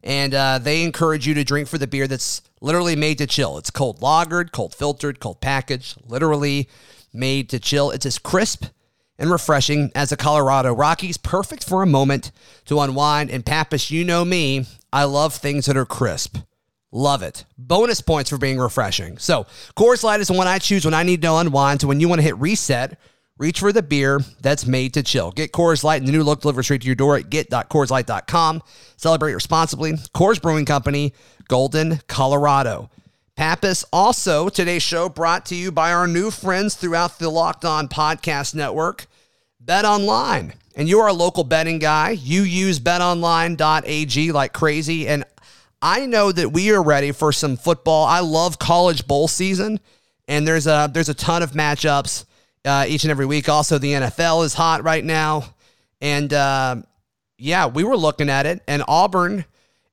And 0.06 0.34
uh, 0.34 0.58
they 0.58 0.84
encourage 0.84 1.26
you 1.26 1.34
to 1.34 1.42
drink 1.42 1.66
for 1.66 1.78
the 1.78 1.88
beer 1.88 2.06
that's 2.06 2.40
literally 2.60 2.94
made 2.94 3.18
to 3.18 3.26
chill. 3.26 3.58
It's 3.58 3.70
cold 3.70 4.00
lagered, 4.00 4.52
cold 4.52 4.72
filtered, 4.72 5.18
cold 5.18 5.40
packaged, 5.40 5.98
literally 6.06 6.68
made 7.12 7.48
to 7.50 7.58
chill. 7.58 7.90
It's 7.90 8.06
as 8.06 8.16
crisp 8.16 8.66
and 9.18 9.32
refreshing 9.32 9.90
as 9.96 10.10
the 10.10 10.16
Colorado 10.16 10.72
Rockies, 10.72 11.16
perfect 11.16 11.64
for 11.64 11.82
a 11.82 11.86
moment 11.86 12.30
to 12.66 12.78
unwind. 12.78 13.30
And 13.30 13.44
Pappas, 13.44 13.90
you 13.90 14.04
know 14.04 14.25
me, 14.25 14.66
I 14.92 15.04
love 15.04 15.34
things 15.34 15.66
that 15.66 15.76
are 15.76 15.84
crisp. 15.84 16.38
Love 16.92 17.25
it. 17.25 17.44
Bonus 17.58 18.00
points 18.00 18.30
for 18.30 18.38
being 18.38 18.58
refreshing. 18.58 19.18
So, 19.18 19.44
Coors 19.76 20.04
Light 20.04 20.20
is 20.20 20.28
the 20.28 20.34
one 20.34 20.46
I 20.46 20.60
choose 20.60 20.84
when 20.84 20.94
I 20.94 21.02
need 21.02 21.20
to 21.22 21.34
unwind. 21.34 21.80
So, 21.80 21.88
when 21.88 21.98
you 21.98 22.08
want 22.08 22.20
to 22.20 22.25
hit 22.25 22.38
reset, 22.38 22.96
reach 23.38 23.60
for 23.60 23.72
the 23.72 23.82
beer 23.82 24.20
that's 24.40 24.66
made 24.66 24.94
to 24.94 25.02
chill. 25.02 25.30
Get 25.30 25.52
Coors 25.52 25.84
Light 25.84 26.00
in 26.00 26.06
the 26.06 26.12
new 26.12 26.22
look 26.22 26.40
delivered 26.40 26.62
straight 26.62 26.80
to 26.82 26.86
your 26.86 26.96
door 26.96 27.16
at 27.16 27.30
get.coorslight.com. 27.30 28.62
Celebrate 28.96 29.34
responsibly. 29.34 29.92
Coors 29.92 30.40
Brewing 30.40 30.64
Company, 30.64 31.12
Golden, 31.48 32.00
Colorado. 32.08 32.90
Pappas 33.36 33.84
also 33.92 34.48
today's 34.48 34.82
show 34.82 35.08
brought 35.08 35.44
to 35.46 35.54
you 35.54 35.70
by 35.70 35.92
our 35.92 36.06
new 36.06 36.30
friends 36.30 36.74
throughout 36.74 37.18
the 37.18 37.28
Locked 37.28 37.66
On 37.66 37.86
Podcast 37.86 38.54
Network, 38.54 39.06
Bet 39.60 39.84
Online. 39.84 40.54
And 40.74 40.88
you're 40.88 41.06
a 41.06 41.12
local 41.12 41.44
betting 41.44 41.78
guy. 41.78 42.10
You 42.10 42.42
use 42.42 42.80
betonline.ag 42.80 44.32
like 44.32 44.52
crazy. 44.52 45.08
And 45.08 45.24
I 45.82 46.06
know 46.06 46.32
that 46.32 46.52
we 46.52 46.70
are 46.72 46.82
ready 46.82 47.12
for 47.12 47.32
some 47.32 47.56
football. 47.56 48.06
I 48.06 48.20
love 48.20 48.58
college 48.58 49.06
bowl 49.06 49.28
season, 49.28 49.80
and 50.26 50.46
there's 50.46 50.66
a 50.66 50.90
there's 50.92 51.08
a 51.08 51.14
ton 51.14 51.42
of 51.42 51.52
matchups 51.52 52.25
uh, 52.66 52.85
each 52.88 53.04
and 53.04 53.11
every 53.11 53.26
week. 53.26 53.49
Also, 53.49 53.78
the 53.78 53.92
NFL 53.92 54.44
is 54.44 54.54
hot 54.54 54.82
right 54.82 55.04
now, 55.04 55.44
and 56.00 56.32
uh, 56.32 56.76
yeah, 57.38 57.66
we 57.66 57.85
were 57.85 57.96
looking 57.96 58.28
at 58.28 58.46
it, 58.46 58.62
and 58.66 58.82
Auburn 58.88 59.44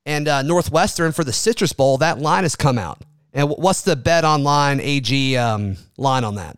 and 0.06 0.28
uh, 0.28 0.42
Northwestern 0.42 1.12
for 1.12 1.24
the 1.24 1.32
Citrus 1.32 1.72
Bowl. 1.72 1.98
That 1.98 2.18
line 2.18 2.44
has 2.44 2.56
come 2.56 2.78
out. 2.78 3.02
And 3.32 3.50
what's 3.50 3.82
the 3.82 3.96
Bet 3.96 4.24
Online 4.24 4.80
AG 4.80 5.36
um, 5.36 5.76
line 5.96 6.24
on 6.24 6.36
that? 6.36 6.56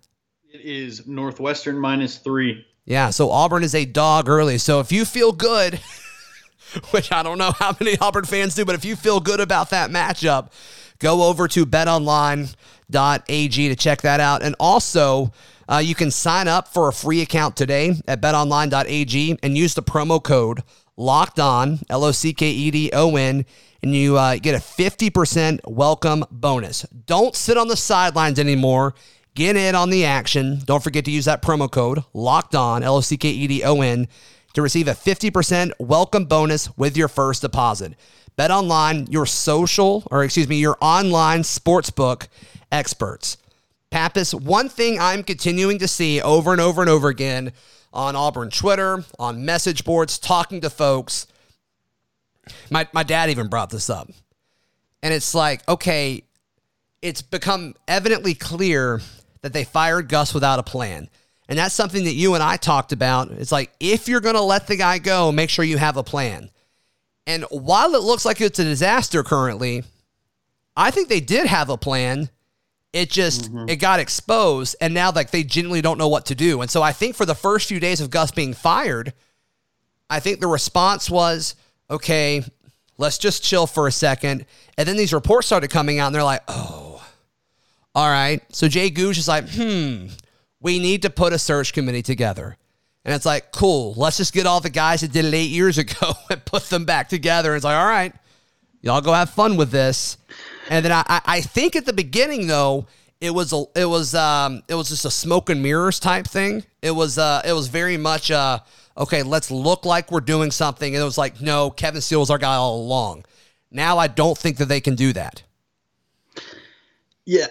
It 0.52 0.60
is 0.60 1.06
Northwestern 1.06 1.78
minus 1.78 2.18
three. 2.18 2.66
Yeah, 2.84 3.10
so 3.10 3.30
Auburn 3.30 3.64
is 3.64 3.74
a 3.74 3.84
dog 3.84 4.28
early. 4.28 4.58
So 4.58 4.80
if 4.80 4.92
you 4.92 5.04
feel 5.04 5.32
good, 5.32 5.80
which 6.90 7.10
I 7.12 7.22
don't 7.22 7.38
know 7.38 7.52
how 7.52 7.76
many 7.80 7.96
Auburn 7.98 8.24
fans 8.24 8.54
do, 8.54 8.64
but 8.64 8.74
if 8.74 8.84
you 8.84 8.94
feel 8.94 9.20
good 9.20 9.40
about 9.40 9.70
that 9.70 9.90
matchup, 9.90 10.52
go 10.98 11.24
over 11.24 11.48
to 11.48 11.66
betonline.ag 11.66 13.68
to 13.68 13.76
check 13.76 14.02
that 14.02 14.20
out. 14.20 14.42
And 14.42 14.54
also, 14.60 15.32
uh, 15.68 15.78
you 15.78 15.94
can 15.94 16.10
sign 16.10 16.48
up 16.48 16.68
for 16.68 16.88
a 16.88 16.92
free 16.92 17.22
account 17.22 17.56
today 17.56 17.94
at 18.06 18.20
betonline.ag 18.20 19.38
and 19.42 19.58
use 19.58 19.74
the 19.74 19.82
promo 19.82 20.22
code 20.22 20.62
locked 20.96 21.40
on, 21.40 21.80
L 21.90 22.04
O 22.04 22.12
C 22.12 22.32
K 22.32 22.50
E 22.50 22.70
D 22.70 22.90
O 22.92 23.16
N, 23.16 23.44
and 23.82 23.94
you 23.94 24.16
uh, 24.16 24.36
get 24.36 24.54
a 24.54 24.58
50% 24.58 25.60
welcome 25.66 26.24
bonus. 26.30 26.82
Don't 27.06 27.34
sit 27.34 27.56
on 27.56 27.68
the 27.68 27.76
sidelines 27.76 28.38
anymore. 28.38 28.94
Get 29.34 29.56
in 29.56 29.74
on 29.74 29.90
the 29.90 30.04
action. 30.04 30.60
Don't 30.64 30.82
forget 30.82 31.04
to 31.04 31.10
use 31.10 31.26
that 31.26 31.42
promo 31.42 31.70
code 31.70 32.02
locked 32.14 32.54
on, 32.54 32.82
L 32.82 32.96
O 32.96 33.00
C 33.00 33.16
K 33.16 33.28
E 33.28 33.46
D 33.46 33.64
O 33.64 33.80
N, 33.80 34.08
to 34.54 34.62
receive 34.62 34.88
a 34.88 34.92
50% 34.92 35.72
welcome 35.78 36.24
bonus 36.24 36.74
with 36.78 36.96
your 36.96 37.08
first 37.08 37.42
deposit. 37.42 37.94
Bet 38.36 38.50
online, 38.50 39.06
your 39.08 39.26
social, 39.26 40.06
or 40.10 40.22
excuse 40.22 40.48
me, 40.48 40.56
your 40.56 40.76
online 40.80 41.40
sportsbook 41.40 42.28
experts. 42.70 43.38
Pappas, 43.96 44.34
one 44.34 44.68
thing 44.68 45.00
I'm 45.00 45.22
continuing 45.22 45.78
to 45.78 45.88
see 45.88 46.20
over 46.20 46.52
and 46.52 46.60
over 46.60 46.82
and 46.82 46.90
over 46.90 47.08
again 47.08 47.54
on 47.94 48.14
Auburn 48.14 48.50
Twitter, 48.50 49.02
on 49.18 49.46
message 49.46 49.86
boards, 49.86 50.18
talking 50.18 50.60
to 50.60 50.68
folks. 50.68 51.26
My, 52.70 52.86
my 52.92 53.04
dad 53.04 53.30
even 53.30 53.48
brought 53.48 53.70
this 53.70 53.88
up. 53.88 54.10
And 55.02 55.14
it's 55.14 55.34
like, 55.34 55.66
okay, 55.66 56.24
it's 57.00 57.22
become 57.22 57.74
evidently 57.88 58.34
clear 58.34 59.00
that 59.40 59.54
they 59.54 59.64
fired 59.64 60.10
Gus 60.10 60.34
without 60.34 60.58
a 60.58 60.62
plan. 60.62 61.08
And 61.48 61.58
that's 61.58 61.74
something 61.74 62.04
that 62.04 62.12
you 62.12 62.34
and 62.34 62.42
I 62.42 62.58
talked 62.58 62.92
about. 62.92 63.30
It's 63.30 63.50
like, 63.50 63.72
if 63.80 64.08
you're 64.08 64.20
going 64.20 64.34
to 64.34 64.42
let 64.42 64.66
the 64.66 64.76
guy 64.76 64.98
go, 64.98 65.32
make 65.32 65.48
sure 65.48 65.64
you 65.64 65.78
have 65.78 65.96
a 65.96 66.04
plan. 66.04 66.50
And 67.26 67.44
while 67.44 67.94
it 67.94 68.02
looks 68.02 68.26
like 68.26 68.42
it's 68.42 68.58
a 68.58 68.64
disaster 68.64 69.22
currently, 69.22 69.84
I 70.76 70.90
think 70.90 71.08
they 71.08 71.20
did 71.20 71.46
have 71.46 71.70
a 71.70 71.78
plan. 71.78 72.28
It 72.96 73.10
just 73.10 73.50
it 73.68 73.76
got 73.76 74.00
exposed, 74.00 74.74
and 74.80 74.94
now 74.94 75.12
like 75.12 75.30
they 75.30 75.44
genuinely 75.44 75.82
don't 75.82 75.98
know 75.98 76.08
what 76.08 76.24
to 76.26 76.34
do. 76.34 76.62
And 76.62 76.70
so 76.70 76.82
I 76.82 76.92
think 76.92 77.14
for 77.14 77.26
the 77.26 77.34
first 77.34 77.68
few 77.68 77.78
days 77.78 78.00
of 78.00 78.08
Gus 78.08 78.30
being 78.30 78.54
fired, 78.54 79.12
I 80.08 80.18
think 80.18 80.40
the 80.40 80.46
response 80.46 81.10
was, 81.10 81.56
okay, 81.90 82.42
let's 82.96 83.18
just 83.18 83.44
chill 83.44 83.66
for 83.66 83.86
a 83.86 83.92
second. 83.92 84.46
And 84.78 84.88
then 84.88 84.96
these 84.96 85.12
reports 85.12 85.46
started 85.46 85.68
coming 85.68 85.98
out, 85.98 86.06
and 86.06 86.14
they're 86.14 86.24
like, 86.24 86.40
oh, 86.48 87.06
all 87.94 88.08
right. 88.08 88.40
So 88.54 88.66
Jay 88.66 88.88
Gogue 88.88 89.18
is 89.18 89.28
like, 89.28 89.46
hmm, 89.46 90.06
we 90.58 90.78
need 90.78 91.02
to 91.02 91.10
put 91.10 91.34
a 91.34 91.38
search 91.38 91.74
committee 91.74 92.02
together. 92.02 92.56
And 93.04 93.14
it's 93.14 93.26
like, 93.26 93.52
cool, 93.52 93.92
let's 93.98 94.16
just 94.16 94.32
get 94.32 94.46
all 94.46 94.60
the 94.60 94.70
guys 94.70 95.02
that 95.02 95.12
did 95.12 95.26
it 95.26 95.34
eight 95.34 95.50
years 95.50 95.76
ago 95.84 96.14
and 96.30 96.42
put 96.46 96.64
them 96.70 96.86
back 96.86 97.10
together. 97.10 97.50
And 97.50 97.56
it's 97.56 97.64
like, 97.66 97.76
all 97.76 97.86
right, 97.86 98.14
y'all 98.80 99.02
go 99.02 99.12
have 99.12 99.28
fun 99.28 99.58
with 99.58 99.70
this. 99.70 100.16
And 100.70 100.84
then 100.84 100.92
I, 100.92 101.20
I- 101.24 101.40
think 101.40 101.76
at 101.76 101.86
the 101.86 101.92
beginning 101.92 102.46
though, 102.46 102.86
it 103.20 103.30
was 103.30 103.52
a, 103.52 103.64
it 103.74 103.86
was 103.86 104.14
um 104.14 104.62
it 104.68 104.74
was 104.74 104.88
just 104.90 105.04
a 105.04 105.10
smoke 105.10 105.48
and 105.48 105.62
mirrors 105.62 105.98
type 105.98 106.26
thing. 106.26 106.64
It 106.82 106.90
was 106.90 107.16
uh 107.18 107.42
it 107.44 107.52
was 107.52 107.68
very 107.68 107.96
much 107.96 108.30
uh 108.30 108.58
okay, 108.96 109.22
let's 109.22 109.50
look 109.50 109.84
like 109.84 110.10
we're 110.10 110.20
doing 110.20 110.50
something. 110.50 110.94
And 110.94 111.00
it 111.00 111.04
was 111.04 111.18
like, 111.18 111.40
no, 111.40 111.70
Kevin 111.70 112.00
Steele 112.00 112.20
was 112.20 112.30
our 112.30 112.38
guy 112.38 112.54
all 112.54 112.80
along. 112.80 113.24
Now 113.70 113.98
I 113.98 114.06
don't 114.06 114.36
think 114.36 114.58
that 114.58 114.66
they 114.66 114.80
can 114.80 114.94
do 114.94 115.12
that. 115.14 115.42
Yeah, 117.24 117.46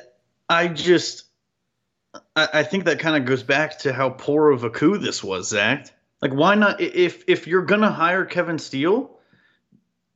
I 0.50 0.68
just, 0.70 1.26
I, 2.36 2.48
I 2.54 2.64
think 2.64 2.86
that 2.86 3.00
kind 3.00 3.18
of 3.18 3.26
goes 3.26 3.44
back 3.44 3.80
to 3.80 3.92
how 3.94 4.10
poor 4.10 4.52
of 4.52 4.64
a 4.64 4.70
coup 4.70 4.98
this 4.98 5.24
was, 5.24 5.50
Zach. 5.50 5.92
Like, 6.22 6.34
why 6.34 6.56
not? 6.56 6.80
If 6.80 7.24
if 7.28 7.46
you're 7.46 7.66
gonna 7.66 7.92
hire 7.92 8.26
Kevin 8.26 8.58
Steele, 8.58 9.20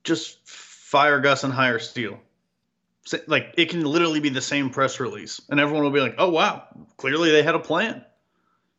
just 0.03 0.39
fire 0.47 1.19
Gus 1.19 1.43
and 1.43 1.53
hire 1.53 1.77
Steele. 1.79 2.19
Like, 3.27 3.53
it 3.57 3.69
can 3.69 3.83
literally 3.83 4.19
be 4.19 4.29
the 4.29 4.41
same 4.41 4.69
press 4.69 4.99
release, 4.99 5.41
and 5.49 5.59
everyone 5.59 5.83
will 5.83 5.91
be 5.91 6.01
like, 6.01 6.15
"Oh 6.17 6.29
wow, 6.29 6.63
clearly 6.97 7.31
they 7.31 7.43
had 7.43 7.55
a 7.55 7.59
plan." 7.59 8.05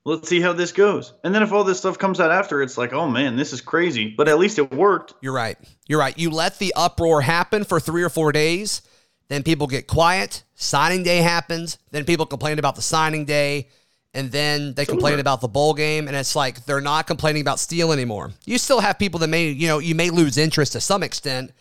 Let's 0.04 0.28
see 0.28 0.40
how 0.40 0.54
this 0.54 0.72
goes. 0.72 1.12
And 1.22 1.34
then 1.34 1.42
if 1.42 1.52
all 1.52 1.62
this 1.62 1.78
stuff 1.78 1.98
comes 1.98 2.20
out 2.20 2.30
after, 2.30 2.62
it's 2.62 2.78
like, 2.78 2.94
oh 2.94 3.06
man, 3.06 3.36
this 3.36 3.52
is 3.52 3.60
crazy. 3.60 4.14
But 4.16 4.28
at 4.28 4.38
least 4.38 4.58
it 4.58 4.72
worked. 4.72 5.12
You're 5.20 5.34
right. 5.34 5.58
You're 5.86 5.98
right. 5.98 6.16
You 6.16 6.30
let 6.30 6.58
the 6.58 6.72
uproar 6.74 7.20
happen 7.20 7.64
for 7.64 7.78
three 7.78 8.02
or 8.02 8.08
four 8.08 8.32
days, 8.32 8.80
then 9.28 9.42
people 9.42 9.66
get 9.66 9.86
quiet. 9.86 10.42
Signing 10.54 11.02
day 11.02 11.18
happens, 11.18 11.76
then 11.90 12.04
people 12.04 12.24
complain 12.24 12.58
about 12.58 12.76
the 12.76 12.82
signing 12.82 13.26
day, 13.26 13.68
and 14.14 14.32
then 14.32 14.74
they 14.74 14.86
complain 14.86 15.20
about 15.20 15.40
the 15.40 15.48
bowl 15.48 15.74
game, 15.74 16.08
and 16.08 16.16
it's 16.16 16.34
like 16.34 16.64
they're 16.64 16.80
not 16.80 17.06
complaining 17.06 17.42
about 17.42 17.60
Steele 17.60 17.92
anymore. 17.92 18.32
You 18.44 18.58
still 18.58 18.80
have 18.80 18.98
people 18.98 19.20
that 19.20 19.28
may, 19.28 19.50
you 19.50 19.68
know, 19.68 19.78
you 19.78 19.94
may 19.94 20.10
lose 20.10 20.38
interest 20.38 20.72
to 20.72 20.80
some 20.80 21.02
extent, 21.02 21.52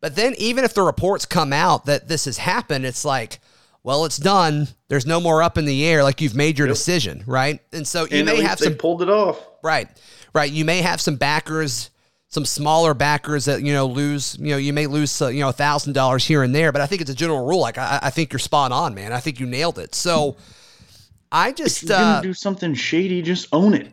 but 0.00 0.16
then 0.16 0.34
even 0.38 0.64
if 0.64 0.74
the 0.74 0.82
reports 0.82 1.26
come 1.26 1.52
out 1.52 1.86
that 1.86 2.08
this 2.08 2.26
has 2.26 2.38
happened, 2.38 2.84
it's 2.86 3.04
like, 3.04 3.40
well, 3.82 4.04
it's 4.04 4.16
done. 4.16 4.68
There's 4.88 5.06
no 5.06 5.20
more 5.20 5.42
up 5.42 5.56
in 5.58 5.64
the 5.64 5.84
air. 5.86 6.02
Like 6.02 6.20
you've 6.20 6.34
made 6.34 6.58
your 6.58 6.68
decision, 6.68 7.22
right? 7.26 7.60
And 7.72 7.86
so 7.86 8.04
you 8.04 8.18
and 8.18 8.26
may 8.26 8.40
have 8.42 8.58
some 8.58 8.74
pulled 8.74 9.02
it 9.02 9.08
off. 9.08 9.40
Right, 9.62 9.88
right. 10.34 10.50
You 10.50 10.64
may 10.64 10.82
have 10.82 11.00
some 11.00 11.16
backers 11.16 11.90
some 12.28 12.44
smaller 12.44 12.92
backers 12.92 13.44
that 13.46 13.62
you 13.62 13.72
know 13.72 13.86
lose. 13.86 14.36
You 14.38 14.48
know, 14.48 14.56
you 14.56 14.72
may 14.72 14.86
lose 14.86 15.22
uh, 15.22 15.28
you 15.28 15.40
know 15.40 15.48
a 15.48 15.54
thousand 15.54 15.92
dollars 15.92 16.26
here 16.26 16.42
and 16.42 16.54
there, 16.54 16.72
but 16.72 16.80
I 16.80 16.86
think 16.86 17.00
it's 17.00 17.10
a 17.10 17.14
general 17.14 17.46
rule. 17.46 17.60
Like 17.60 17.78
I, 17.78 17.98
I 18.02 18.10
think 18.10 18.32
you're 18.32 18.40
spot 18.40 18.72
on, 18.72 18.94
man. 18.94 19.12
I 19.12 19.20
think 19.20 19.40
you 19.40 19.46
nailed 19.46 19.78
it. 19.78 19.94
So 19.94 20.36
I 21.30 21.52
just 21.52 21.84
If 21.84 21.88
you're 21.88 21.98
uh, 21.98 22.20
do 22.20 22.34
something 22.34 22.74
shady, 22.74 23.22
just 23.22 23.48
own 23.52 23.74
it. 23.74 23.92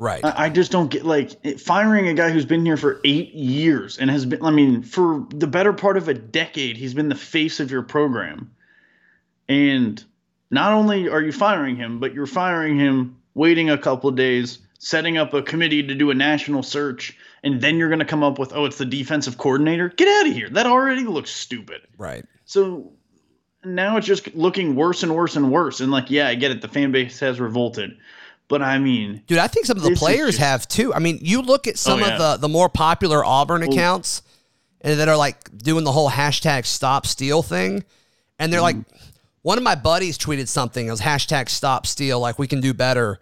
Right. 0.00 0.24
I, 0.24 0.46
I 0.46 0.48
just 0.48 0.72
don't 0.72 0.90
get 0.90 1.04
like 1.04 1.60
firing 1.60 2.08
a 2.08 2.14
guy 2.14 2.30
who's 2.30 2.44
been 2.44 2.66
here 2.66 2.76
for 2.76 3.00
eight 3.04 3.32
years 3.32 3.98
and 3.98 4.10
has 4.10 4.26
been. 4.26 4.44
I 4.44 4.50
mean, 4.50 4.82
for 4.82 5.24
the 5.28 5.46
better 5.46 5.72
part 5.72 5.96
of 5.96 6.08
a 6.08 6.14
decade, 6.14 6.76
he's 6.76 6.94
been 6.94 7.08
the 7.08 7.14
face 7.14 7.60
of 7.60 7.70
your 7.70 7.82
program. 7.82 8.50
And 9.48 10.02
not 10.50 10.72
only 10.72 11.08
are 11.08 11.22
you 11.22 11.32
firing 11.32 11.76
him, 11.76 12.00
but 12.00 12.14
you're 12.14 12.26
firing 12.26 12.76
him, 12.76 13.18
waiting 13.34 13.70
a 13.70 13.78
couple 13.78 14.10
of 14.10 14.16
days, 14.16 14.58
setting 14.78 15.18
up 15.18 15.34
a 15.34 15.42
committee 15.42 15.82
to 15.84 15.94
do 15.94 16.10
a 16.10 16.14
national 16.14 16.62
search, 16.62 17.16
and 17.44 17.60
then 17.60 17.76
you're 17.76 17.88
going 17.88 18.00
to 18.00 18.04
come 18.04 18.22
up 18.22 18.38
with, 18.38 18.52
oh, 18.52 18.64
it's 18.64 18.78
the 18.78 18.84
defensive 18.84 19.38
coordinator. 19.38 19.88
Get 19.90 20.08
out 20.08 20.28
of 20.28 20.34
here. 20.34 20.48
That 20.50 20.66
already 20.66 21.04
looks 21.04 21.30
stupid. 21.30 21.82
right. 21.98 22.24
So 22.44 22.92
now 23.64 23.96
it's 23.96 24.06
just 24.06 24.34
looking 24.34 24.74
worse 24.74 25.02
and 25.02 25.14
worse 25.14 25.36
and 25.36 25.52
worse. 25.52 25.80
And 25.80 25.92
like, 25.92 26.10
yeah, 26.10 26.28
I 26.28 26.34
get 26.34 26.50
it. 26.50 26.62
The 26.62 26.68
fan 26.68 26.92
base 26.92 27.20
has 27.20 27.38
revolted. 27.38 27.96
But 28.50 28.60
I 28.62 28.78
mean, 28.78 29.22
Dude, 29.26 29.38
I 29.38 29.46
think 29.46 29.64
some 29.64 29.78
of 29.78 29.82
the 29.82 29.94
players 29.94 30.32
just- 30.32 30.38
have 30.40 30.68
too. 30.68 30.92
I 30.92 30.98
mean, 30.98 31.18
you 31.22 31.40
look 31.40 31.66
at 31.66 31.78
some 31.78 32.02
Oh, 32.02 32.06
of 32.10 32.18
the 32.18 32.36
the 32.36 32.48
more 32.48 32.68
popular 32.68 33.24
Auburn 33.24 33.62
accounts 33.62 34.20
and 34.82 35.00
that 35.00 35.08
are 35.08 35.16
like 35.16 35.56
doing 35.56 35.84
the 35.84 35.92
whole 35.92 36.10
hashtag 36.10 36.66
stop 36.66 37.06
steal 37.06 37.42
thing. 37.42 37.84
And 38.38 38.52
they're 38.52 38.60
like, 38.60 38.76
Mm-hmm. 38.76 38.96
one 39.42 39.56
of 39.58 39.64
my 39.64 39.74
buddies 39.76 40.18
tweeted 40.18 40.48
something, 40.48 40.86
it 40.86 40.90
was 40.90 41.00
hashtag 41.00 41.48
stop 41.48 41.86
steal, 41.86 42.18
like 42.20 42.38
we 42.38 42.46
can 42.48 42.60
do 42.60 42.74
better. 42.74 43.20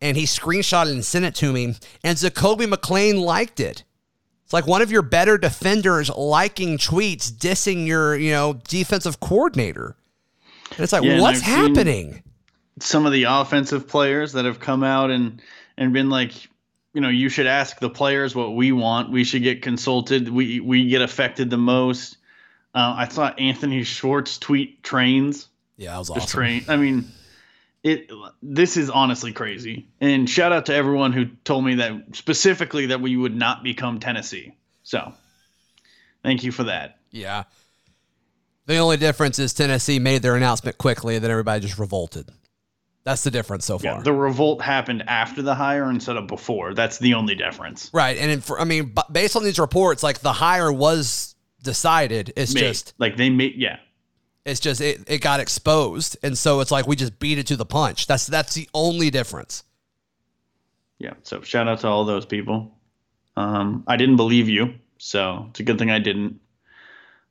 And 0.00 0.16
he 0.16 0.24
screenshotted 0.24 0.92
and 0.92 1.04
sent 1.04 1.24
it 1.24 1.34
to 1.36 1.52
me. 1.52 1.74
And 2.04 2.16
Zakoby 2.16 2.72
McClain 2.72 3.20
liked 3.20 3.58
it. 3.60 3.82
It's 4.44 4.52
like 4.52 4.66
one 4.66 4.80
of 4.80 4.92
your 4.92 5.02
better 5.02 5.36
defenders 5.38 6.08
liking 6.10 6.78
tweets 6.78 7.30
dissing 7.32 7.86
your, 7.86 8.14
you 8.16 8.30
know, 8.30 8.60
defensive 8.68 9.18
coordinator. 9.20 9.96
And 10.70 10.80
it's 10.80 10.92
like, 10.92 11.02
Yeah, 11.02 11.20
what's 11.20 11.40
I've 11.40 11.44
seen- 11.46 11.54
happening? 11.74 12.22
Some 12.80 13.06
of 13.06 13.12
the 13.12 13.24
offensive 13.24 13.88
players 13.88 14.32
that 14.32 14.44
have 14.44 14.60
come 14.60 14.82
out 14.82 15.10
and 15.10 15.40
and 15.76 15.92
been 15.92 16.10
like 16.10 16.32
you 16.92 17.00
know 17.00 17.08
you 17.08 17.28
should 17.28 17.46
ask 17.46 17.78
the 17.78 17.90
players 17.90 18.34
what 18.34 18.54
we 18.54 18.72
want. 18.72 19.10
We 19.10 19.24
should 19.24 19.42
get 19.42 19.62
consulted. 19.62 20.28
We 20.28 20.60
we 20.60 20.88
get 20.88 21.02
affected 21.02 21.50
the 21.50 21.58
most. 21.58 22.16
Uh, 22.74 22.94
i 22.98 23.08
saw 23.08 23.28
anthony 23.28 23.82
schwartz 23.82 24.38
tweet 24.38 24.82
trains. 24.82 25.48
Yeah, 25.76 25.92
that 25.92 25.98
was 25.98 26.10
awesome. 26.10 26.26
train. 26.26 26.64
I 26.68 26.76
mean 26.76 27.06
it 27.82 28.10
this 28.42 28.76
is 28.76 28.90
honestly 28.90 29.32
crazy. 29.32 29.88
And 30.00 30.28
shout 30.28 30.52
out 30.52 30.66
to 30.66 30.74
everyone 30.74 31.12
who 31.12 31.26
told 31.44 31.64
me 31.64 31.76
that 31.76 31.92
specifically 32.12 32.86
that 32.86 33.00
we 33.00 33.16
would 33.16 33.34
not 33.34 33.62
become 33.62 34.00
tennessee. 34.00 34.54
So 34.82 35.12
thank 36.22 36.44
you 36.44 36.52
for 36.52 36.64
that. 36.64 36.98
Yeah. 37.10 37.44
The 38.66 38.76
only 38.76 38.98
difference 38.98 39.38
is 39.38 39.54
Tennessee 39.54 39.98
made 39.98 40.20
their 40.20 40.36
announcement 40.36 40.76
quickly 40.76 41.14
and 41.14 41.24
then 41.24 41.30
everybody 41.30 41.60
just 41.60 41.78
revolted. 41.78 42.28
That's 43.08 43.24
the 43.24 43.30
difference 43.30 43.64
so 43.64 43.78
far. 43.78 43.96
yeah 43.96 44.02
the 44.02 44.12
revolt 44.12 44.62
happened 44.62 45.04
after 45.08 45.42
the 45.42 45.54
hire 45.54 45.90
instead 45.90 46.16
of 46.16 46.26
before 46.26 46.74
that's 46.74 46.98
the 46.98 47.14
only 47.14 47.34
difference 47.34 47.90
right. 47.92 48.16
And 48.18 48.44
for, 48.44 48.60
I 48.60 48.64
mean, 48.64 48.94
based 49.10 49.36
on 49.36 49.44
these 49.44 49.58
reports, 49.58 50.02
like 50.02 50.20
the 50.20 50.32
hire 50.32 50.72
was 50.72 51.34
decided. 51.62 52.32
It's 52.36 52.54
Made. 52.54 52.60
just, 52.60 52.94
like 52.98 53.16
they 53.16 53.30
made 53.30 53.54
yeah 53.56 53.78
it's 54.44 54.60
just, 54.60 54.80
it, 54.80 55.04
it 55.06 55.18
got 55.20 55.40
exposed. 55.40 56.16
And 56.22 56.36
so 56.36 56.60
it's 56.60 56.70
like 56.70 56.86
we 56.86 56.96
just 56.96 57.18
beat 57.18 57.38
it 57.38 57.46
to 57.48 57.56
the 57.56 57.66
punch. 57.66 58.06
That's, 58.06 58.26
that's 58.26 58.54
the 58.54 58.66
only 58.72 59.10
difference. 59.10 59.62
Yeah. 60.98 61.14
So 61.22 61.42
shout 61.42 61.68
out 61.68 61.80
to 61.80 61.88
all 61.88 62.06
those 62.06 62.24
people. 62.24 62.72
Um, 63.36 63.84
I 63.86 63.96
didn't 63.96 64.16
believe 64.16 64.48
you, 64.48 64.74
so 64.96 65.46
it's 65.50 65.60
a 65.60 65.62
good 65.62 65.78
thing 65.78 65.90
I 65.90 65.98
didn't. 65.98 66.40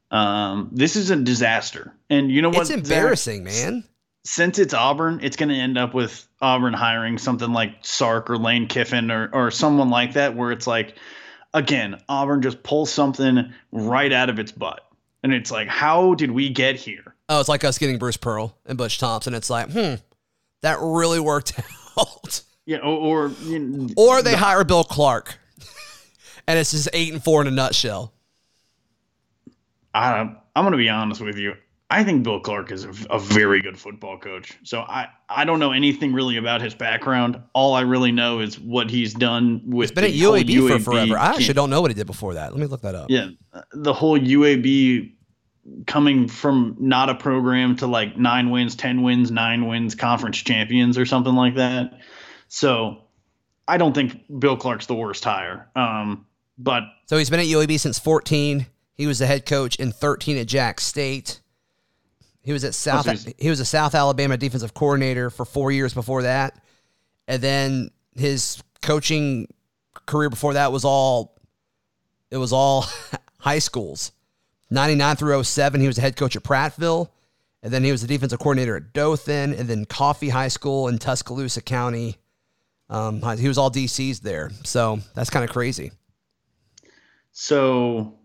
Um, 0.09 0.69
this 0.71 0.95
is 0.95 1.09
a 1.09 1.17
disaster, 1.17 1.93
and 2.09 2.31
you 2.31 2.41
know 2.41 2.47
what? 2.47 2.59
It's 2.59 2.69
Zach? 2.69 2.77
embarrassing, 2.77 3.43
man. 3.43 3.83
Since 4.27 4.59
it's 4.59 4.73
Auburn, 4.73 5.21
it's 5.23 5.37
going 5.37 5.47
to 5.47 5.55
end 5.55 5.77
up 5.77 5.93
with 5.93 6.27
Auburn 6.41 6.73
hiring 6.73 7.17
something 7.17 7.53
like 7.53 7.75
Sark 7.81 8.29
or 8.29 8.37
Lane 8.37 8.67
Kiffin 8.67 9.09
or 9.09 9.29
or 9.31 9.51
someone 9.51 9.89
like 9.89 10.13
that, 10.13 10.35
where 10.35 10.51
it's 10.51 10.67
like, 10.67 10.95
again, 11.53 12.01
Auburn 12.09 12.41
just 12.41 12.61
pulls 12.61 12.91
something 12.91 13.53
right 13.71 14.11
out 14.11 14.29
of 14.29 14.37
its 14.37 14.51
butt, 14.51 14.85
and 15.23 15.33
it's 15.33 15.49
like, 15.49 15.69
how 15.69 16.13
did 16.13 16.31
we 16.31 16.49
get 16.49 16.75
here? 16.75 17.15
Oh, 17.29 17.39
it's 17.39 17.47
like 17.47 17.63
us 17.63 17.77
getting 17.77 17.99
Bruce 17.99 18.17
Pearl 18.17 18.57
and 18.65 18.77
Butch 18.77 18.99
Thompson. 18.99 19.33
It's 19.33 19.49
like, 19.49 19.71
hmm, 19.71 19.95
that 20.61 20.77
really 20.81 21.21
worked 21.21 21.53
out. 21.97 22.41
Yeah, 22.65 22.79
or, 22.79 23.27
or 23.27 23.27
you 23.43 23.59
know, 23.59 23.93
Or 23.95 24.21
they 24.21 24.35
hire 24.35 24.65
Bill 24.65 24.83
Clark. 24.83 25.39
and 26.47 26.59
it's 26.59 26.71
just 26.71 26.89
eight 26.91 27.13
and 27.13 27.23
four 27.23 27.39
in 27.41 27.47
a 27.47 27.51
nutshell. 27.51 28.11
I 29.93 30.19
I'm 30.19 30.63
going 30.63 30.73
to 30.73 30.77
be 30.77 30.89
honest 30.89 31.21
with 31.21 31.37
you. 31.37 31.53
I 31.89 32.03
think 32.03 32.23
Bill 32.23 32.41
Clark 32.41 32.71
is 32.71 32.83
a, 32.83 32.93
a 33.09 33.19
very 33.19 33.61
good 33.61 33.79
football 33.79 34.17
coach. 34.17 34.57
So 34.63 34.81
I, 34.81 35.07
I 35.29 35.45
don't 35.45 35.59
know 35.59 35.71
anything 35.71 36.11
really 36.13 36.35
about 36.35 36.61
his 36.61 36.75
background. 36.75 37.41
All 37.53 37.73
I 37.75 37.81
really 37.81 38.11
know 38.11 38.39
is 38.39 38.59
what 38.59 38.89
he's 38.89 39.13
done 39.13 39.61
with 39.65 39.91
He's 39.91 39.95
been 39.95 40.03
at 40.03 40.19
whole 40.19 40.33
UAB, 40.33 40.67
for 40.67 40.73
UAB 40.73 40.83
forever. 40.83 41.17
I 41.17 41.27
actually 41.29 41.53
don't 41.53 41.69
know 41.69 41.79
what 41.81 41.89
he 41.91 41.95
did 41.95 42.07
before 42.07 42.33
that. 42.33 42.51
Let 42.51 42.59
me 42.59 42.67
look 42.67 42.81
that 42.81 42.95
up. 42.95 43.09
Yeah, 43.09 43.29
the 43.71 43.93
whole 43.93 44.19
UAB 44.19 45.13
coming 45.85 46.27
from 46.27 46.75
not 46.79 47.09
a 47.09 47.15
program 47.15 47.75
to 47.77 47.87
like 47.87 48.17
nine 48.17 48.49
wins, 48.49 48.75
ten 48.75 49.01
wins, 49.01 49.31
nine 49.31 49.67
wins, 49.67 49.95
conference 49.95 50.37
champions 50.37 50.97
or 50.97 51.05
something 51.05 51.35
like 51.35 51.55
that. 51.55 51.99
So 52.49 53.03
I 53.67 53.77
don't 53.77 53.93
think 53.93 54.23
Bill 54.39 54.57
Clark's 54.57 54.87
the 54.87 54.95
worst 54.95 55.23
hire. 55.23 55.69
Um, 55.75 56.25
but 56.57 56.83
So 57.05 57.17
he's 57.17 57.29
been 57.29 57.39
at 57.39 57.45
UAB 57.45 57.79
since 57.79 57.99
14. 57.99 58.65
He 58.93 59.07
was 59.07 59.19
the 59.19 59.27
head 59.27 59.45
coach 59.45 59.75
in 59.77 59.91
13 59.91 60.37
at 60.37 60.47
Jax 60.47 60.83
State. 60.83 61.41
He 62.47 62.53
was 62.53 62.63
at 62.63 62.73
South. 62.73 63.03
so 63.19 63.31
he 63.37 63.49
was 63.49 63.59
a 63.59 63.65
South 63.65 63.93
Alabama 63.93 64.37
defensive 64.37 64.73
coordinator 64.73 65.29
for 65.29 65.43
four 65.43 65.69
years 65.69 65.93
before 65.93 66.21
that, 66.21 66.57
and 67.27 67.43
then 67.43 67.91
his 68.15 68.63
coaching 68.81 69.49
career 70.05 70.29
before 70.29 70.53
that 70.53 70.71
was 70.71 70.85
all. 70.85 71.41
It 72.31 72.37
was 72.37 72.53
all 72.53 72.85
high 73.39 73.59
schools. 73.59 74.13
99 74.69 75.17
through 75.17 75.43
07, 75.43 75.81
he 75.81 75.87
was 75.87 75.97
the 75.97 76.01
head 76.01 76.15
coach 76.15 76.37
at 76.37 76.43
Prattville, 76.43 77.09
and 77.63 77.73
then 77.73 77.83
he 77.83 77.91
was 77.91 78.01
the 78.01 78.07
defensive 78.07 78.39
coordinator 78.39 78.77
at 78.77 78.93
Dothan, 78.93 79.53
and 79.53 79.67
then 79.67 79.83
Coffee 79.83 80.29
High 80.29 80.47
School 80.47 80.87
in 80.87 80.99
Tuscaloosa 80.99 81.61
County. 81.61 82.15
Um, 82.89 83.21
he 83.37 83.49
was 83.49 83.57
all 83.57 83.69
DCs 83.69 84.21
there, 84.21 84.51
so 84.63 84.99
that's 85.15 85.29
kind 85.29 85.43
of 85.43 85.51
crazy. 85.51 85.91
So, 87.33 88.16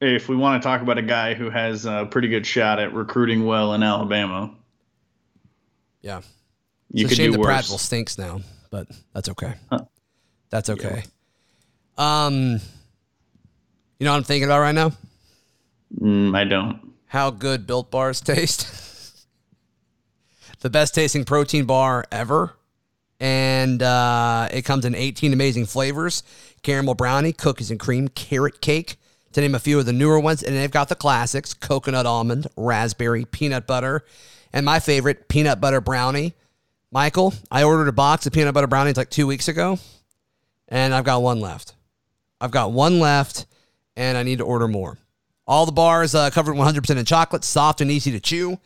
if 0.00 0.28
we 0.28 0.36
want 0.36 0.62
to 0.62 0.66
talk 0.66 0.80
about 0.82 0.98
a 0.98 1.02
guy 1.02 1.34
who 1.34 1.50
has 1.50 1.84
a 1.86 2.06
pretty 2.10 2.28
good 2.28 2.46
shot 2.46 2.78
at 2.78 2.92
recruiting 2.94 3.44
well 3.44 3.74
in 3.74 3.82
Alabama, 3.82 4.54
Yeah. 6.02 6.20
you 6.92 7.04
it's 7.04 7.06
a 7.06 7.08
could 7.08 7.16
shame 7.16 7.32
do 7.32 7.38
that 7.38 7.40
worse. 7.40 7.70
Prattville 7.70 7.78
stinks 7.78 8.18
now, 8.18 8.40
but 8.70 8.86
that's 9.12 9.28
okay. 9.28 9.54
Huh. 9.70 9.80
That's 10.50 10.70
okay. 10.70 11.04
Um, 11.98 12.60
you 13.98 14.04
know 14.04 14.12
what 14.12 14.16
I'm 14.18 14.24
thinking 14.24 14.44
about 14.48 14.60
right 14.60 14.74
now? 14.74 14.92
Mm, 16.00 16.36
I 16.36 16.44
don't. 16.44 16.92
How 17.06 17.30
good 17.30 17.66
Built 17.66 17.90
Bars 17.90 18.20
taste. 18.20 18.66
the 20.60 20.70
best 20.70 20.94
tasting 20.94 21.24
protein 21.24 21.66
bar 21.66 22.04
ever. 22.10 22.54
And 23.18 23.82
uh, 23.82 24.48
it 24.50 24.62
comes 24.62 24.84
in 24.86 24.94
18 24.94 25.32
amazing 25.34 25.66
flavors 25.66 26.22
caramel 26.62 26.94
brownie, 26.94 27.32
cookies 27.32 27.70
and 27.70 27.78
cream, 27.78 28.08
carrot 28.08 28.60
cake, 28.60 28.96
to 29.32 29.40
name 29.40 29.54
a 29.54 29.60
few 29.60 29.78
of 29.78 29.86
the 29.86 29.92
newer 29.92 30.18
ones. 30.18 30.42
And 30.42 30.56
they've 30.56 30.70
got 30.70 30.88
the 30.88 30.94
classics 30.94 31.54
coconut 31.54 32.06
almond, 32.06 32.46
raspberry, 32.56 33.24
peanut 33.24 33.66
butter, 33.66 34.04
and 34.52 34.66
my 34.66 34.80
favorite, 34.80 35.28
peanut 35.28 35.60
butter 35.60 35.80
brownie. 35.80 36.34
Michael, 36.92 37.34
I 37.50 37.62
ordered 37.62 37.88
a 37.88 37.92
box 37.92 38.26
of 38.26 38.32
peanut 38.32 38.54
butter 38.54 38.66
brownies 38.66 38.96
like 38.96 39.10
two 39.10 39.26
weeks 39.26 39.46
ago, 39.46 39.78
and 40.68 40.92
I've 40.92 41.04
got 41.04 41.22
one 41.22 41.40
left. 41.40 41.74
I've 42.40 42.50
got 42.50 42.72
one 42.72 42.98
left, 42.98 43.46
and 43.96 44.18
I 44.18 44.24
need 44.24 44.38
to 44.38 44.44
order 44.44 44.66
more. 44.66 44.98
All 45.46 45.66
the 45.66 45.72
bars 45.72 46.14
uh, 46.14 46.30
covered 46.30 46.56
100% 46.56 46.96
in 46.96 47.04
chocolate, 47.04 47.44
soft 47.44 47.80
and 47.80 47.90
easy 47.90 48.10
to 48.12 48.20
chew. 48.20 48.58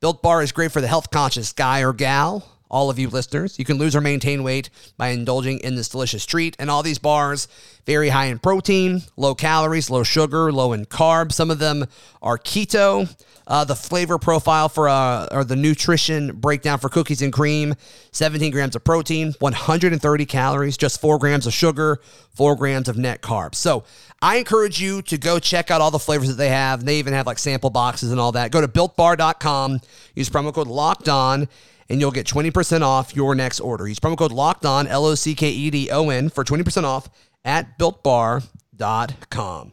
Built 0.00 0.22
Bar 0.22 0.42
is 0.42 0.52
great 0.52 0.72
for 0.72 0.80
the 0.80 0.86
health 0.86 1.10
conscious 1.10 1.52
guy 1.52 1.82
or 1.82 1.92
gal. 1.92 2.44
All 2.70 2.90
of 2.90 2.98
you 2.98 3.08
listeners, 3.08 3.58
you 3.58 3.64
can 3.64 3.78
lose 3.78 3.96
or 3.96 4.00
maintain 4.00 4.42
weight 4.42 4.70
by 4.96 5.08
indulging 5.08 5.58
in 5.60 5.74
this 5.74 5.88
delicious 5.88 6.26
treat. 6.26 6.54
And 6.58 6.70
all 6.70 6.82
these 6.82 6.98
bars, 6.98 7.48
very 7.86 8.10
high 8.10 8.26
in 8.26 8.38
protein, 8.38 9.02
low 9.16 9.34
calories, 9.34 9.88
low 9.88 10.02
sugar, 10.02 10.52
low 10.52 10.72
in 10.72 10.84
carbs. 10.84 11.32
Some 11.32 11.50
of 11.50 11.58
them 11.58 11.86
are 12.22 12.38
keto. 12.38 13.08
Uh, 13.46 13.64
the 13.64 13.74
flavor 13.74 14.18
profile 14.18 14.68
for 14.68 14.88
uh, 14.88 15.26
or 15.30 15.42
the 15.42 15.56
nutrition 15.56 16.36
breakdown 16.36 16.78
for 16.78 16.90
cookies 16.90 17.22
and 17.22 17.32
cream 17.32 17.74
17 18.12 18.52
grams 18.52 18.76
of 18.76 18.84
protein, 18.84 19.32
130 19.38 20.26
calories, 20.26 20.76
just 20.76 21.00
4 21.00 21.18
grams 21.18 21.46
of 21.46 21.54
sugar, 21.54 21.98
4 22.34 22.56
grams 22.56 22.88
of 22.88 22.98
net 22.98 23.22
carbs. 23.22 23.54
So 23.54 23.84
I 24.20 24.36
encourage 24.36 24.80
you 24.80 25.00
to 25.02 25.16
go 25.16 25.38
check 25.38 25.70
out 25.70 25.80
all 25.80 25.90
the 25.90 25.98
flavors 25.98 26.28
that 26.28 26.34
they 26.34 26.50
have. 26.50 26.84
They 26.84 26.98
even 26.98 27.14
have 27.14 27.26
like 27.26 27.38
sample 27.38 27.70
boxes 27.70 28.10
and 28.10 28.20
all 28.20 28.32
that. 28.32 28.50
Go 28.50 28.60
to 28.60 28.68
builtbar.com, 28.68 29.80
use 30.14 30.28
promo 30.28 30.52
code 30.52 30.66
locked 30.66 31.08
on, 31.08 31.48
and 31.88 32.00
you'll 32.00 32.10
get 32.10 32.26
20% 32.26 32.82
off 32.82 33.16
your 33.16 33.34
next 33.34 33.60
order. 33.60 33.88
Use 33.88 33.98
promo 33.98 34.18
code 34.18 34.32
locked 34.32 34.66
on, 34.66 34.86
L 34.86 35.06
O 35.06 35.14
C 35.14 35.34
K 35.34 35.48
E 35.48 35.70
D 35.70 35.90
O 35.90 36.10
N, 36.10 36.28
for 36.28 36.44
20% 36.44 36.84
off 36.84 37.08
at 37.44 37.78
builtbar.com. 37.78 39.72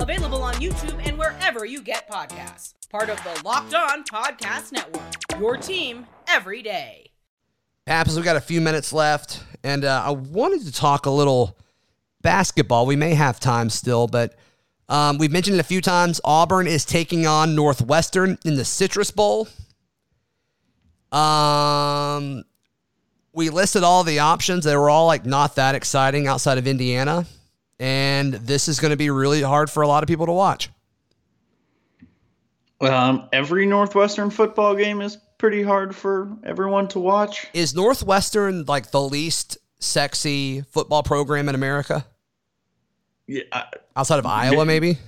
Available 0.00 0.42
on 0.42 0.54
YouTube 0.54 1.04
and 1.06 1.18
wherever 1.18 1.64
you 1.64 1.82
get 1.82 2.08
podcasts. 2.08 2.74
Part 2.88 3.10
of 3.10 3.16
the 3.24 3.42
Locked 3.44 3.74
On 3.74 4.04
Podcast 4.04 4.72
Network. 4.72 5.02
Your 5.38 5.56
team 5.56 6.06
every 6.28 6.62
day. 6.62 7.10
Paps, 7.84 8.14
we've 8.14 8.24
got 8.24 8.36
a 8.36 8.40
few 8.40 8.60
minutes 8.60 8.92
left, 8.92 9.42
and 9.64 9.84
uh, 9.84 10.02
I 10.04 10.10
wanted 10.10 10.64
to 10.66 10.72
talk 10.72 11.06
a 11.06 11.10
little 11.10 11.58
basketball. 12.22 12.86
We 12.86 12.96
may 12.96 13.14
have 13.14 13.40
time 13.40 13.70
still, 13.70 14.06
but 14.06 14.34
um, 14.88 15.18
we've 15.18 15.32
mentioned 15.32 15.56
it 15.56 15.60
a 15.60 15.64
few 15.64 15.80
times. 15.80 16.20
Auburn 16.24 16.66
is 16.66 16.84
taking 16.84 17.26
on 17.26 17.54
Northwestern 17.54 18.38
in 18.44 18.54
the 18.54 18.64
Citrus 18.64 19.10
Bowl. 19.10 19.48
Um, 21.12 22.44
we 23.32 23.50
listed 23.50 23.82
all 23.82 24.04
the 24.04 24.18
options. 24.20 24.64
They 24.64 24.76
were 24.76 24.90
all 24.90 25.06
like 25.06 25.24
not 25.26 25.56
that 25.56 25.74
exciting 25.74 26.26
outside 26.26 26.58
of 26.58 26.66
Indiana, 26.66 27.26
and 27.80 28.34
this 28.34 28.68
is 28.68 28.80
going 28.80 28.90
to 28.90 28.96
be 28.96 29.10
really 29.10 29.42
hard 29.42 29.70
for 29.70 29.82
a 29.82 29.88
lot 29.88 30.02
of 30.02 30.08
people 30.08 30.26
to 30.26 30.32
watch. 30.32 30.70
Um, 32.80 33.28
every 33.32 33.66
Northwestern 33.66 34.30
football 34.30 34.74
game 34.76 35.00
is 35.00 35.16
pretty 35.38 35.62
hard 35.62 35.94
for 35.96 36.36
everyone 36.44 36.86
to 36.88 37.00
watch. 37.00 37.46
Is 37.52 37.74
Northwestern 37.74 38.64
like 38.66 38.90
the 38.92 39.00
least 39.00 39.58
sexy 39.80 40.62
football 40.62 41.02
program 41.02 41.48
in 41.48 41.54
America 41.54 42.04
Yeah, 43.26 43.42
I, 43.52 43.64
outside 43.96 44.18
of 44.20 44.26
Iowa? 44.26 44.64
Maybe. 44.64 44.98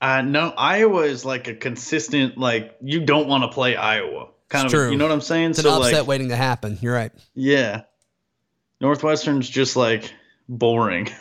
uh, 0.00 0.22
no, 0.22 0.52
Iowa 0.56 1.02
is 1.02 1.24
like 1.24 1.46
a 1.46 1.54
consistent 1.54 2.38
like 2.38 2.76
you 2.82 3.04
don't 3.04 3.28
want 3.28 3.44
to 3.44 3.48
play 3.48 3.76
Iowa 3.76 4.28
kind 4.48 4.64
It's 4.64 4.74
of. 4.74 4.80
true. 4.80 4.90
You 4.90 4.96
know 4.96 5.04
what 5.04 5.12
I'm 5.12 5.20
saying? 5.20 5.50
It's 5.50 5.58
an 5.60 5.66
upset 5.66 6.06
waiting 6.06 6.30
to 6.30 6.36
happen. 6.36 6.76
You're 6.80 6.94
right. 6.94 7.12
yeah, 7.34 7.82
Northwestern's 8.80 9.48
just 9.48 9.76
like 9.76 10.12
boring. 10.48 11.08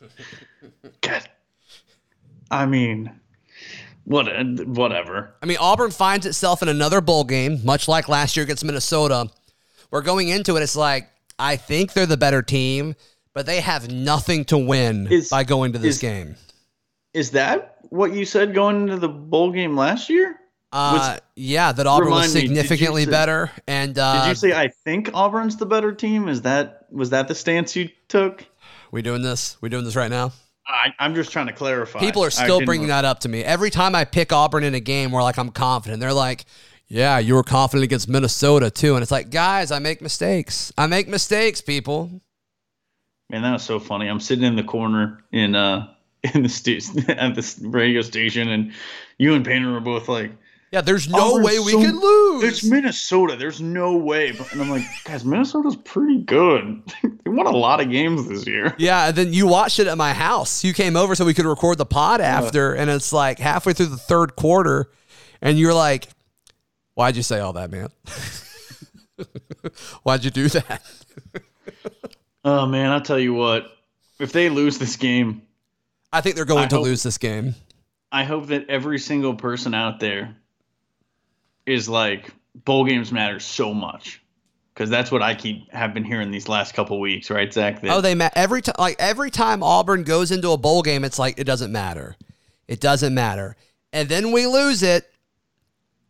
God, 1.00 1.28
I 2.50 2.66
mean, 2.66 3.10
what? 4.04 4.26
Whatever. 4.66 5.34
I 5.42 5.46
mean, 5.46 5.58
Auburn 5.60 5.90
finds 5.90 6.26
itself 6.26 6.62
in 6.62 6.68
another 6.68 7.00
bowl 7.00 7.24
game, 7.24 7.60
much 7.64 7.88
like 7.88 8.08
last 8.08 8.36
year 8.36 8.44
against 8.44 8.64
Minnesota. 8.64 9.28
We're 9.90 10.02
going 10.02 10.28
into 10.28 10.56
it. 10.56 10.62
It's 10.62 10.76
like 10.76 11.08
I 11.38 11.56
think 11.56 11.92
they're 11.92 12.06
the 12.06 12.16
better 12.16 12.42
team, 12.42 12.94
but 13.34 13.46
they 13.46 13.60
have 13.60 13.90
nothing 13.90 14.44
to 14.46 14.58
win 14.58 15.06
Is- 15.10 15.28
by 15.28 15.44
going 15.44 15.72
to 15.72 15.78
this 15.78 15.96
is- 15.96 16.00
game. 16.00 16.36
Is 17.12 17.32
that 17.32 17.78
what 17.88 18.12
you 18.12 18.24
said 18.24 18.54
going 18.54 18.82
into 18.82 18.96
the 18.96 19.08
bowl 19.08 19.50
game 19.50 19.76
last 19.76 20.08
year? 20.08 20.36
Uh, 20.72 21.16
yeah, 21.34 21.72
that 21.72 21.84
Auburn 21.84 22.10
was 22.10 22.28
Remind 22.28 22.34
me, 22.34 22.40
significantly 22.42 23.04
say- 23.04 23.10
better. 23.10 23.50
And 23.66 23.98
uh, 23.98 24.22
Did 24.22 24.28
you 24.28 24.34
say 24.36 24.52
I 24.52 24.68
think 24.68 25.10
Auburn's 25.12 25.56
the 25.56 25.66
better 25.66 25.92
team? 25.92 26.28
Is 26.28 26.42
that 26.42 26.86
was 26.92 27.10
that 27.10 27.26
the 27.26 27.34
stance 27.34 27.74
you 27.74 27.88
took? 28.06 28.46
We 28.90 29.02
doing 29.02 29.22
this? 29.22 29.56
We 29.60 29.68
doing 29.68 29.84
this 29.84 29.96
right 29.96 30.10
now? 30.10 30.32
I, 30.66 30.94
I'm 30.98 31.14
just 31.14 31.32
trying 31.32 31.46
to 31.46 31.52
clarify. 31.52 31.98
People 31.98 32.24
are 32.24 32.30
still 32.30 32.64
bringing 32.64 32.88
that 32.88 33.04
up 33.04 33.20
to 33.20 33.28
me 33.28 33.42
every 33.42 33.70
time 33.70 33.94
I 33.94 34.04
pick 34.04 34.32
Auburn 34.32 34.64
in 34.64 34.74
a 34.74 34.80
game 34.80 35.10
where 35.10 35.22
like 35.22 35.38
I'm 35.38 35.50
confident. 35.50 36.00
They're 36.00 36.12
like, 36.12 36.44
"Yeah, 36.88 37.18
you 37.18 37.34
were 37.34 37.42
confident 37.42 37.84
against 37.84 38.08
Minnesota 38.08 38.70
too," 38.70 38.94
and 38.94 39.02
it's 39.02 39.10
like, 39.10 39.30
guys, 39.30 39.72
I 39.72 39.78
make 39.78 40.00
mistakes. 40.00 40.72
I 40.78 40.86
make 40.86 41.08
mistakes, 41.08 41.60
people. 41.60 42.20
Man, 43.30 43.42
that 43.42 43.52
was 43.52 43.62
so 43.62 43.78
funny. 43.78 44.08
I'm 44.08 44.20
sitting 44.20 44.44
in 44.44 44.56
the 44.56 44.64
corner 44.64 45.24
in 45.32 45.54
uh 45.54 45.88
in 46.34 46.42
the 46.42 46.48
st- 46.48 47.08
at 47.08 47.34
the 47.34 47.56
radio 47.62 48.02
station, 48.02 48.48
and 48.48 48.72
you 49.18 49.34
and 49.34 49.44
Painter 49.44 49.72
were 49.72 49.80
both 49.80 50.08
like, 50.08 50.30
Yeah, 50.72 50.82
there's 50.82 51.08
no 51.08 51.38
way 51.38 51.58
we 51.58 51.72
so- 51.72 51.82
could 51.82 51.94
lose. 51.96 52.44
"It's 52.44 52.62
Minnesota. 52.64 53.34
There's 53.36 53.60
no 53.60 53.96
way." 53.96 54.28
And 54.52 54.60
I'm 54.62 54.70
like, 54.70 54.84
"Guys, 55.04 55.24
Minnesota's 55.24 55.74
pretty 55.74 56.18
good. 56.22 56.80
they 57.02 57.30
won 57.30 57.46
a 57.46 57.50
lot 57.50 57.80
of 57.80 57.90
games 57.90 58.28
this 58.28 58.46
year." 58.46 58.74
Yeah, 58.78 59.08
and 59.08 59.16
then 59.16 59.32
you 59.32 59.48
watched 59.48 59.80
it 59.80 59.88
at 59.88 59.98
my 59.98 60.12
house. 60.12 60.62
You 60.62 60.72
came 60.72 60.94
over 60.96 61.16
so 61.16 61.24
we 61.24 61.34
could 61.34 61.44
record 61.46 61.78
the 61.78 61.86
pod 61.86 62.20
after, 62.20 62.72
and 62.74 62.88
it's 62.88 63.12
like 63.12 63.40
halfway 63.40 63.72
through 63.72 63.86
the 63.86 63.96
third 63.96 64.36
quarter, 64.36 64.90
and 65.42 65.58
you're 65.58 65.74
like, 65.74 66.06
"Why'd 66.94 67.16
you 67.16 67.24
say 67.24 67.40
all 67.40 67.54
that, 67.54 67.70
man? 67.72 67.88
Why'd 70.02 70.24
you 70.24 70.30
do 70.30 70.48
that?" 70.48 70.82
Oh 72.42 72.64
man, 72.64 72.90
I'll 72.90 73.02
tell 73.02 73.18
you 73.18 73.34
what. 73.34 73.70
If 74.18 74.32
they 74.32 74.48
lose 74.48 74.78
this 74.78 74.96
game, 74.96 75.42
I 76.10 76.22
think 76.22 76.36
they're 76.36 76.46
going 76.46 76.64
I 76.64 76.68
to 76.68 76.76
hope- 76.76 76.84
lose 76.86 77.02
this 77.02 77.18
game. 77.18 77.54
I 78.10 78.24
hope 78.24 78.46
that 78.46 78.70
every 78.70 78.98
single 78.98 79.34
person 79.34 79.74
out 79.74 80.00
there 80.00 80.34
is 81.66 81.88
like 81.88 82.30
bowl 82.64 82.84
games 82.84 83.12
matter 83.12 83.38
so 83.40 83.72
much 83.72 84.22
because 84.74 84.90
that's 84.90 85.10
what 85.10 85.22
I 85.22 85.34
keep 85.34 85.70
have 85.72 85.92
been 85.94 86.04
hearing 86.04 86.30
these 86.30 86.48
last 86.48 86.74
couple 86.74 86.98
weeks, 87.00 87.30
right, 87.30 87.52
Zach? 87.52 87.80
That 87.82 87.90
Oh, 87.90 88.00
they 88.00 88.14
ma- 88.14 88.30
every 88.34 88.62
time 88.62 88.74
like 88.78 88.96
every 88.98 89.30
time 89.30 89.62
Auburn 89.62 90.04
goes 90.04 90.30
into 90.30 90.50
a 90.50 90.56
bowl 90.56 90.82
game, 90.82 91.04
it's 91.04 91.18
like 91.18 91.38
it 91.38 91.44
doesn't 91.44 91.70
matter. 91.72 92.16
It 92.66 92.80
doesn't 92.80 93.12
matter. 93.14 93.56
And 93.92 94.08
then 94.08 94.32
we 94.32 94.46
lose 94.46 94.82
it. 94.82 95.06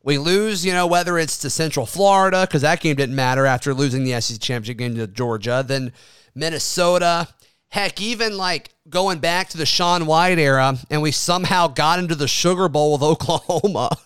We 0.03 0.19
lose, 0.19 0.65
you 0.65 0.73
know, 0.73 0.87
whether 0.87 1.19
it's 1.19 1.39
to 1.39 1.51
Central 1.51 1.85
Florida 1.85 2.47
because 2.47 2.63
that 2.63 2.81
game 2.81 2.97
didn't 2.97 3.15
matter 3.15 3.45
after 3.45 3.75
losing 3.75 4.05
the 4.05 4.19
SEC 4.21 4.41
championship 4.41 4.79
game 4.79 4.95
to 4.97 5.07
Georgia. 5.07 5.65
Then 5.67 5.93
Minnesota. 6.35 7.29
Heck, 7.69 8.01
even 8.01 8.37
like 8.37 8.71
going 8.89 9.21
back 9.21 9.49
to 9.51 9.57
the 9.57 9.65
Sean 9.65 10.05
White 10.07 10.41
era, 10.41 10.77
and 10.91 11.03
we 11.03 11.13
somehow 11.13 11.69
got 11.69 12.01
into 12.01 12.17
the 12.17 12.27
Sugar 12.27 12.69
Bowl 12.69 12.93
with 12.93 13.03
Oklahoma. 13.05 13.97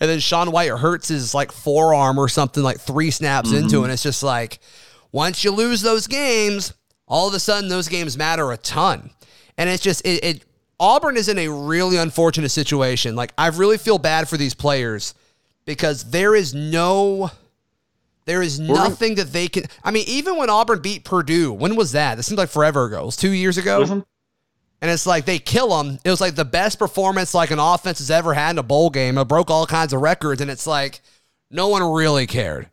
And 0.00 0.08
then 0.08 0.18
Sean 0.18 0.50
White 0.50 0.70
hurts 0.70 1.08
his 1.08 1.34
like 1.34 1.52
forearm 1.52 2.18
or 2.18 2.28
something 2.28 2.62
like 2.62 2.80
three 2.80 3.10
snaps 3.10 3.52
into 3.52 3.80
it. 3.80 3.84
And 3.84 3.92
it's 3.92 4.02
just 4.02 4.22
like, 4.22 4.58
once 5.12 5.44
you 5.44 5.50
lose 5.50 5.82
those 5.82 6.06
games, 6.06 6.72
all 7.06 7.28
of 7.28 7.34
a 7.34 7.40
sudden 7.40 7.68
those 7.68 7.88
games 7.88 8.16
matter 8.16 8.50
a 8.50 8.56
ton. 8.56 9.10
And 9.58 9.68
it's 9.68 9.82
just, 9.82 10.04
it, 10.06 10.24
it 10.24 10.44
Auburn 10.78 11.18
is 11.18 11.28
in 11.28 11.38
a 11.38 11.48
really 11.48 11.98
unfortunate 11.98 12.48
situation. 12.48 13.14
Like, 13.14 13.34
I 13.36 13.48
really 13.48 13.76
feel 13.76 13.98
bad 13.98 14.28
for 14.28 14.38
these 14.38 14.54
players 14.54 15.14
because 15.66 16.04
there 16.10 16.34
is 16.34 16.54
no. 16.54 17.30
There 18.26 18.42
is 18.42 18.60
nothing 18.60 19.16
that 19.16 19.32
they 19.32 19.48
can. 19.48 19.64
I 19.82 19.90
mean, 19.90 20.04
even 20.06 20.36
when 20.36 20.50
Auburn 20.50 20.80
beat 20.80 21.04
Purdue, 21.04 21.52
when 21.52 21.74
was 21.74 21.92
that? 21.92 22.14
That 22.14 22.22
seems 22.22 22.38
like 22.38 22.50
forever 22.50 22.84
ago. 22.84 23.02
It 23.02 23.06
was 23.06 23.16
two 23.16 23.32
years 23.32 23.58
ago. 23.58 24.04
And 24.82 24.90
it's 24.90 25.06
like 25.06 25.26
they 25.26 25.38
kill 25.38 25.76
them. 25.76 25.98
It 26.04 26.10
was 26.10 26.20
like 26.20 26.34
the 26.36 26.44
best 26.44 26.78
performance 26.78 27.34
like 27.34 27.50
an 27.50 27.58
offense 27.58 27.98
has 27.98 28.10
ever 28.10 28.32
had 28.34 28.52
in 28.52 28.58
a 28.58 28.62
bowl 28.62 28.88
game. 28.90 29.18
It 29.18 29.26
broke 29.26 29.50
all 29.50 29.66
kinds 29.66 29.92
of 29.92 30.00
records, 30.00 30.40
and 30.40 30.50
it's 30.50 30.66
like 30.66 31.00
no 31.50 31.68
one 31.68 31.82
really 31.82 32.26
cared. 32.26 32.68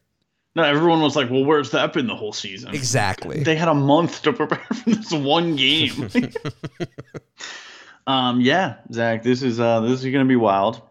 no, 0.55 0.63
everyone 0.63 1.01
was 1.01 1.15
like, 1.15 1.29
"Well, 1.29 1.43
where's 1.43 1.71
that 1.71 1.91
been 1.93 2.07
the 2.07 2.15
whole 2.15 2.31
season?" 2.33 2.73
Exactly. 2.73 3.43
They 3.43 3.55
had 3.57 3.67
a 3.67 3.73
month 3.73 4.21
to 4.23 4.31
prepare 4.33 4.57
for 4.73 4.89
this 4.89 5.11
one 5.11 5.55
game. 5.57 6.09
um, 8.07 8.41
yeah, 8.41 8.75
Zach, 8.91 9.23
this 9.23 9.43
is 9.43 9.59
uh, 9.59 9.81
this 9.81 10.03
is 10.03 10.11
going 10.11 10.25
to 10.25 10.29
be 10.29 10.35
wild. 10.35 10.81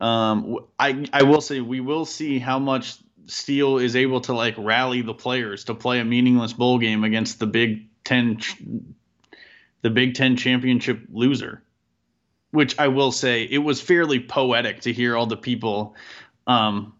Um, 0.00 0.58
I 0.78 1.06
I 1.12 1.22
will 1.22 1.40
say 1.40 1.60
we 1.60 1.80
will 1.80 2.04
see 2.04 2.38
how 2.38 2.58
much 2.58 2.96
Steele 3.26 3.78
is 3.78 3.94
able 3.96 4.20
to 4.22 4.34
like 4.34 4.54
rally 4.58 5.02
the 5.02 5.14
players 5.14 5.64
to 5.64 5.74
play 5.74 6.00
a 6.00 6.04
meaningless 6.04 6.52
bowl 6.52 6.78
game 6.78 7.04
against 7.04 7.38
the 7.38 7.46
Big 7.46 7.86
Ten, 8.04 8.38
ch- 8.38 8.56
the 9.84 9.90
Big 9.90 10.14
Ten 10.14 10.36
championship 10.36 11.02
loser. 11.12 11.62
Which 12.50 12.78
I 12.78 12.88
will 12.88 13.12
say, 13.12 13.42
it 13.42 13.58
was 13.58 13.80
fairly 13.80 14.18
poetic 14.18 14.82
to 14.82 14.92
hear 14.92 15.16
all 15.16 15.26
the 15.26 15.36
people 15.36 15.94
um, 16.46 16.94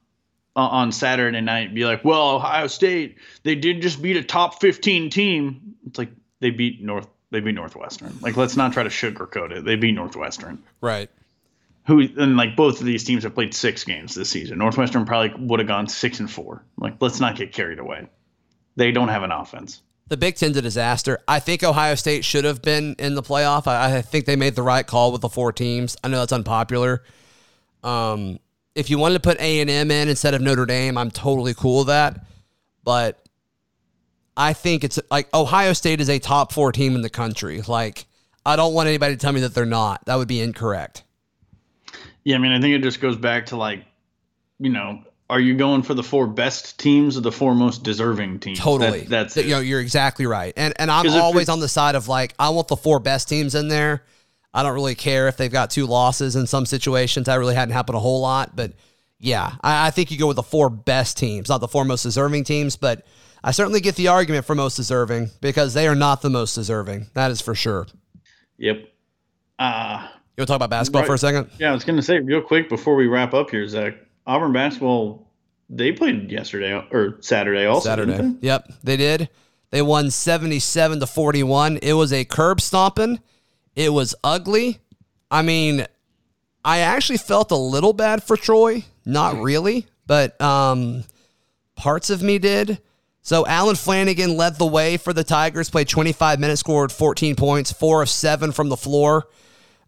on 0.55 0.92
Saturday 0.92 1.40
night 1.40 1.75
be 1.75 1.85
like, 1.85 2.05
"Well, 2.05 2.37
Ohio 2.37 2.66
State, 2.66 3.18
they 3.42 3.55
did 3.55 3.81
just 3.81 4.03
beat 4.03 4.16
a 4.16 4.23
top 4.23 4.61
15 4.61 5.11
team." 5.11 5.77
It's 5.87 5.99
like 5.99 6.11
they 6.40 6.51
beat 6.51 6.83
North 6.83 7.09
they 7.31 7.40
beat 7.40 7.55
Northwestern. 7.55 8.18
Like 8.20 8.37
let's 8.37 8.57
not 8.57 8.73
try 8.73 8.83
to 8.83 8.88
sugarcoat 8.90 9.53
it. 9.53 9.64
They 9.64 9.77
beat 9.77 9.92
Northwestern. 9.92 10.62
Right. 10.81 11.09
Who 11.87 12.01
and 12.01 12.37
like 12.37 12.57
both 12.57 12.81
of 12.81 12.87
these 12.87 13.05
teams 13.05 13.23
have 13.23 13.35
played 13.35 13.55
6 13.55 13.85
games 13.85 14.14
this 14.14 14.29
season. 14.29 14.59
Northwestern 14.59 15.05
probably 15.05 15.47
would 15.47 15.61
have 15.61 15.68
gone 15.68 15.87
6 15.87 16.20
and 16.20 16.31
4. 16.31 16.64
Like 16.79 16.97
let's 17.01 17.20
not 17.20 17.37
get 17.37 17.53
carried 17.53 17.79
away. 17.79 18.09
They 18.77 18.90
don't 18.90 19.09
have 19.09 19.23
an 19.23 19.31
offense. 19.31 19.83
The 20.09 20.17
Big 20.17 20.37
Ten's 20.37 20.57
a 20.57 20.62
disaster. 20.62 21.21
I 21.27 21.40
think 21.40 21.62
Ohio 21.62 21.95
State 21.95 22.25
should 22.25 22.45
have 22.45 22.61
been 22.61 22.95
in 22.99 23.14
the 23.14 23.23
playoff. 23.23 23.67
I, 23.67 23.97
I 23.97 24.03
think 24.03 24.27
they 24.27 24.37
made 24.37 24.55
the 24.55 24.62
right 24.62 24.87
call 24.87 25.12
with 25.12 25.23
the 25.23 25.31
four 25.31 25.53
teams. 25.53 25.97
I 26.05 26.09
know 26.09 26.19
that's 26.19 26.33
unpopular. 26.33 27.03
Um, 27.83 28.38
if 28.75 28.90
you 28.90 28.99
wanted 28.99 29.14
to 29.14 29.21
put 29.21 29.40
A 29.40 29.61
and 29.61 29.71
M 29.71 29.90
in 29.90 30.09
instead 30.09 30.35
of 30.35 30.43
Notre 30.43 30.67
Dame, 30.67 30.99
I'm 30.99 31.11
totally 31.11 31.55
cool 31.55 31.79
with 31.79 31.87
that. 31.87 32.27
But 32.83 33.25
I 34.37 34.53
think 34.53 34.85
it's 34.85 34.99
like 35.11 35.33
Ohio 35.33 35.73
State 35.73 36.01
is 36.01 36.11
a 36.11 36.19
top 36.19 36.53
four 36.53 36.73
team 36.73 36.95
in 36.95 37.03
the 37.03 37.11
country. 37.11 37.62
Like, 37.62 38.05
I 38.45 38.57
don't 38.57 38.75
want 38.75 38.88
anybody 38.88 39.14
to 39.14 39.19
tell 39.19 39.33
me 39.33 39.40
that 39.40 39.55
they're 39.55 39.64
not. 39.64 40.05
That 40.05 40.17
would 40.17 40.29
be 40.29 40.40
incorrect. 40.40 41.03
Yeah, 42.25 42.37
I 42.37 42.38
mean, 42.38 42.53
I 42.53 42.61
think 42.61 42.75
it 42.75 42.83
just 42.83 43.01
goes 43.01 43.17
back 43.17 43.47
to 43.47 43.57
like, 43.57 43.85
you 44.59 44.71
know, 44.71 45.03
are 45.30 45.40
you 45.40 45.56
going 45.56 45.82
for 45.82 45.94
the 45.94 46.02
four 46.02 46.26
best 46.26 46.78
teams 46.78 47.16
or 47.16 47.20
the 47.22 47.32
four 47.32 47.54
most 47.54 47.82
deserving 47.82 48.40
teams? 48.40 48.58
Totally. 48.58 49.00
That, 49.00 49.30
that's 49.32 49.37
you 49.37 49.50
know, 49.50 49.60
you're 49.60 49.80
exactly 49.80 50.26
right. 50.26 50.52
And 50.56 50.74
and 50.78 50.90
I'm 50.90 51.08
always 51.10 51.48
on 51.48 51.60
the 51.60 51.68
side 51.68 51.94
of 51.94 52.08
like 52.08 52.34
I 52.38 52.50
want 52.50 52.68
the 52.68 52.76
four 52.76 53.00
best 53.00 53.28
teams 53.28 53.54
in 53.54 53.68
there. 53.68 54.02
I 54.52 54.62
don't 54.62 54.74
really 54.74 54.94
care 54.94 55.26
if 55.26 55.37
they've 55.37 55.50
got 55.50 55.70
two 55.70 55.87
losses 55.87 56.37
in 56.37 56.46
some 56.46 56.66
situations. 56.66 57.26
That 57.26 57.37
really 57.37 57.54
hadn't 57.54 57.72
happened 57.72 57.96
a 57.96 58.00
whole 58.00 58.20
lot, 58.20 58.54
but 58.54 58.72
yeah, 59.18 59.52
I, 59.62 59.88
I 59.88 59.90
think 59.90 60.10
you 60.10 60.18
go 60.18 60.26
with 60.28 60.37
the 60.37 60.42
four 60.42 60.68
best 60.70 61.16
teams, 61.16 61.48
not 61.48 61.58
the 61.60 61.68
four 61.68 61.84
most 61.84 62.02
deserving 62.02 62.44
teams. 62.44 62.76
But 62.76 63.06
I 63.42 63.50
certainly 63.50 63.80
get 63.80 63.96
the 63.96 64.08
argument 64.08 64.44
for 64.44 64.54
most 64.54 64.76
deserving 64.76 65.30
because 65.40 65.74
they 65.74 65.88
are 65.88 65.94
not 65.94 66.22
the 66.22 66.30
most 66.30 66.54
deserving. 66.54 67.06
That 67.14 67.30
is 67.30 67.40
for 67.40 67.54
sure. 67.54 67.87
Yep. 68.58 68.88
Uh, 69.58 70.06
You 70.37 70.40
want 70.42 70.46
to 70.46 70.46
talk 70.46 70.56
about 70.56 70.70
basketball 70.70 71.02
Right. 71.02 71.06
for 71.08 71.14
a 71.14 71.18
second? 71.18 71.50
yeah, 71.58 71.70
I 71.70 71.72
was 71.72 71.84
going 71.84 71.96
to 71.96 72.02
say 72.02 72.18
real 72.20 72.40
quick 72.40 72.68
before 72.68 72.94
we 72.94 73.06
wrap 73.06 73.34
up 73.34 73.50
here, 73.50 73.66
Zach. 73.66 73.94
Auburn 74.26 74.52
basketball, 74.52 75.26
they 75.68 75.92
played 75.92 76.30
yesterday 76.30 76.72
or 76.90 77.18
Saturday 77.20 77.66
also. 77.66 77.88
Saturday. 77.88 78.16
they? 78.16 78.46
Yep, 78.46 78.72
they 78.82 78.96
did. 78.96 79.28
They 79.70 79.82
won 79.82 80.10
77 80.10 81.00
to 81.00 81.06
41. 81.06 81.78
It 81.78 81.94
was 81.94 82.12
a 82.12 82.24
curb 82.24 82.60
stomping. 82.60 83.20
It 83.74 83.92
was 83.92 84.14
ugly. 84.22 84.78
I 85.30 85.42
mean, 85.42 85.87
I 86.64 86.78
actually 86.78 87.18
felt 87.18 87.50
a 87.50 87.56
little 87.56 87.92
bad 87.92 88.22
for 88.22 88.37
Troy. 88.37 88.84
Not 89.04 89.40
really, 89.42 89.87
but 90.06 90.40
um, 90.40 91.04
parts 91.74 92.08
of 92.08 92.22
me 92.22 92.38
did. 92.38 92.80
So 93.20 93.46
Allen 93.46 93.74
Flanigan 93.74 94.37
led 94.37 94.56
the 94.56 94.66
way 94.66 94.96
for 94.96 95.12
the 95.12 95.24
Tigers, 95.24 95.70
played 95.70 95.88
25 95.88 96.38
minutes, 96.38 96.60
scored 96.60 96.92
14 96.92 97.37
points, 97.37 97.72
four 97.72 98.02
of 98.02 98.08
seven 98.08 98.52
from 98.52 98.68
the 98.68 98.76
floor, 98.76 99.28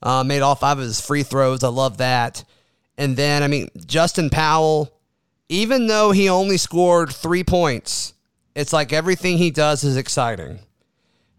uh, 0.03 0.25
made 0.25 0.41
all 0.41 0.55
five 0.55 0.79
of 0.79 0.85
his 0.85 1.01
free 1.01 1.23
throws. 1.23 1.63
I 1.63 1.69
love 1.69 1.99
that. 1.99 2.45
And 2.99 3.17
then, 3.17 3.43
I 3.43 3.49
mean, 3.49 3.71
Justin 3.87 4.31
Powell, 4.31 4.93
even 5.49 5.87
though 5.87 6.13
he 6.13 6.29
only 6.29 6.57
scored 6.57 7.13
three 7.13 7.45
points, 7.45 8.15
it's 8.55 8.73
like 8.73 8.93
everything 8.93 9.39
he 9.39 9.51
does 9.51 9.85
is 9.85 9.97
exciting. 9.97 10.61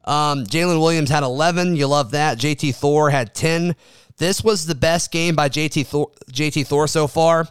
Um, 0.06 0.46
Jaylin 0.46 0.80
Williams 0.80 1.10
had 1.10 1.24
11. 1.24 1.76
You 1.76 1.88
love 1.88 2.12
that. 2.12 2.38
JT 2.38 2.76
Thor 2.76 3.10
had 3.10 3.34
10. 3.34 3.76
This 4.18 4.44
was 4.44 4.66
the 4.66 4.76
best 4.76 5.12
game 5.12 5.36
by 5.36 5.50
JT 5.50 5.86
Thor, 5.88 6.12
JT 6.32 6.66
Thor 6.68 6.88
so 6.88 7.08
far. 7.08 7.48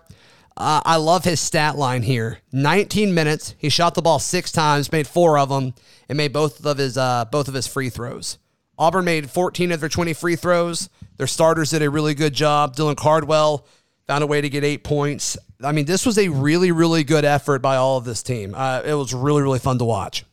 Uh, 0.56 0.80
I 0.84 0.96
love 0.96 1.24
his 1.24 1.38
stat 1.38 1.76
line 1.76 2.02
here. 2.02 2.38
19 2.52 3.12
minutes. 3.12 3.54
He 3.58 3.68
shot 3.68 3.94
the 3.94 4.00
ball 4.02 4.18
six 4.18 4.50
times, 4.50 4.90
made 4.90 5.06
four 5.06 5.38
of 5.38 5.50
them, 5.50 5.74
and 6.08 6.16
made 6.16 6.32
both 6.32 6.64
of 6.64 6.78
his 6.78 6.96
uh, 6.96 7.26
both 7.26 7.48
of 7.48 7.54
his 7.54 7.66
free 7.66 7.90
throws. 7.90 8.38
Auburn 8.78 9.04
made 9.04 9.30
14 9.30 9.72
of 9.72 9.80
their 9.80 9.88
20 9.88 10.14
free 10.14 10.36
throws. 10.36 10.88
Their 11.18 11.26
starters 11.26 11.70
did 11.70 11.82
a 11.82 11.90
really 11.90 12.14
good 12.14 12.32
job. 12.32 12.74
Dylan 12.74 12.96
Cardwell 12.96 13.66
found 14.06 14.22
a 14.24 14.26
way 14.26 14.40
to 14.40 14.48
get 14.48 14.64
eight 14.64 14.84
points. 14.84 15.36
I 15.62 15.72
mean, 15.72 15.84
this 15.86 16.04
was 16.06 16.18
a 16.18 16.28
really, 16.28 16.70
really 16.72 17.04
good 17.04 17.24
effort 17.24 17.60
by 17.60 17.76
all 17.76 17.96
of 17.98 18.04
this 18.04 18.22
team. 18.22 18.54
Uh, 18.54 18.82
it 18.84 18.94
was 18.94 19.12
really, 19.14 19.42
really 19.42 19.58
fun 19.58 19.78
to 19.78 19.84
watch. 19.84 20.24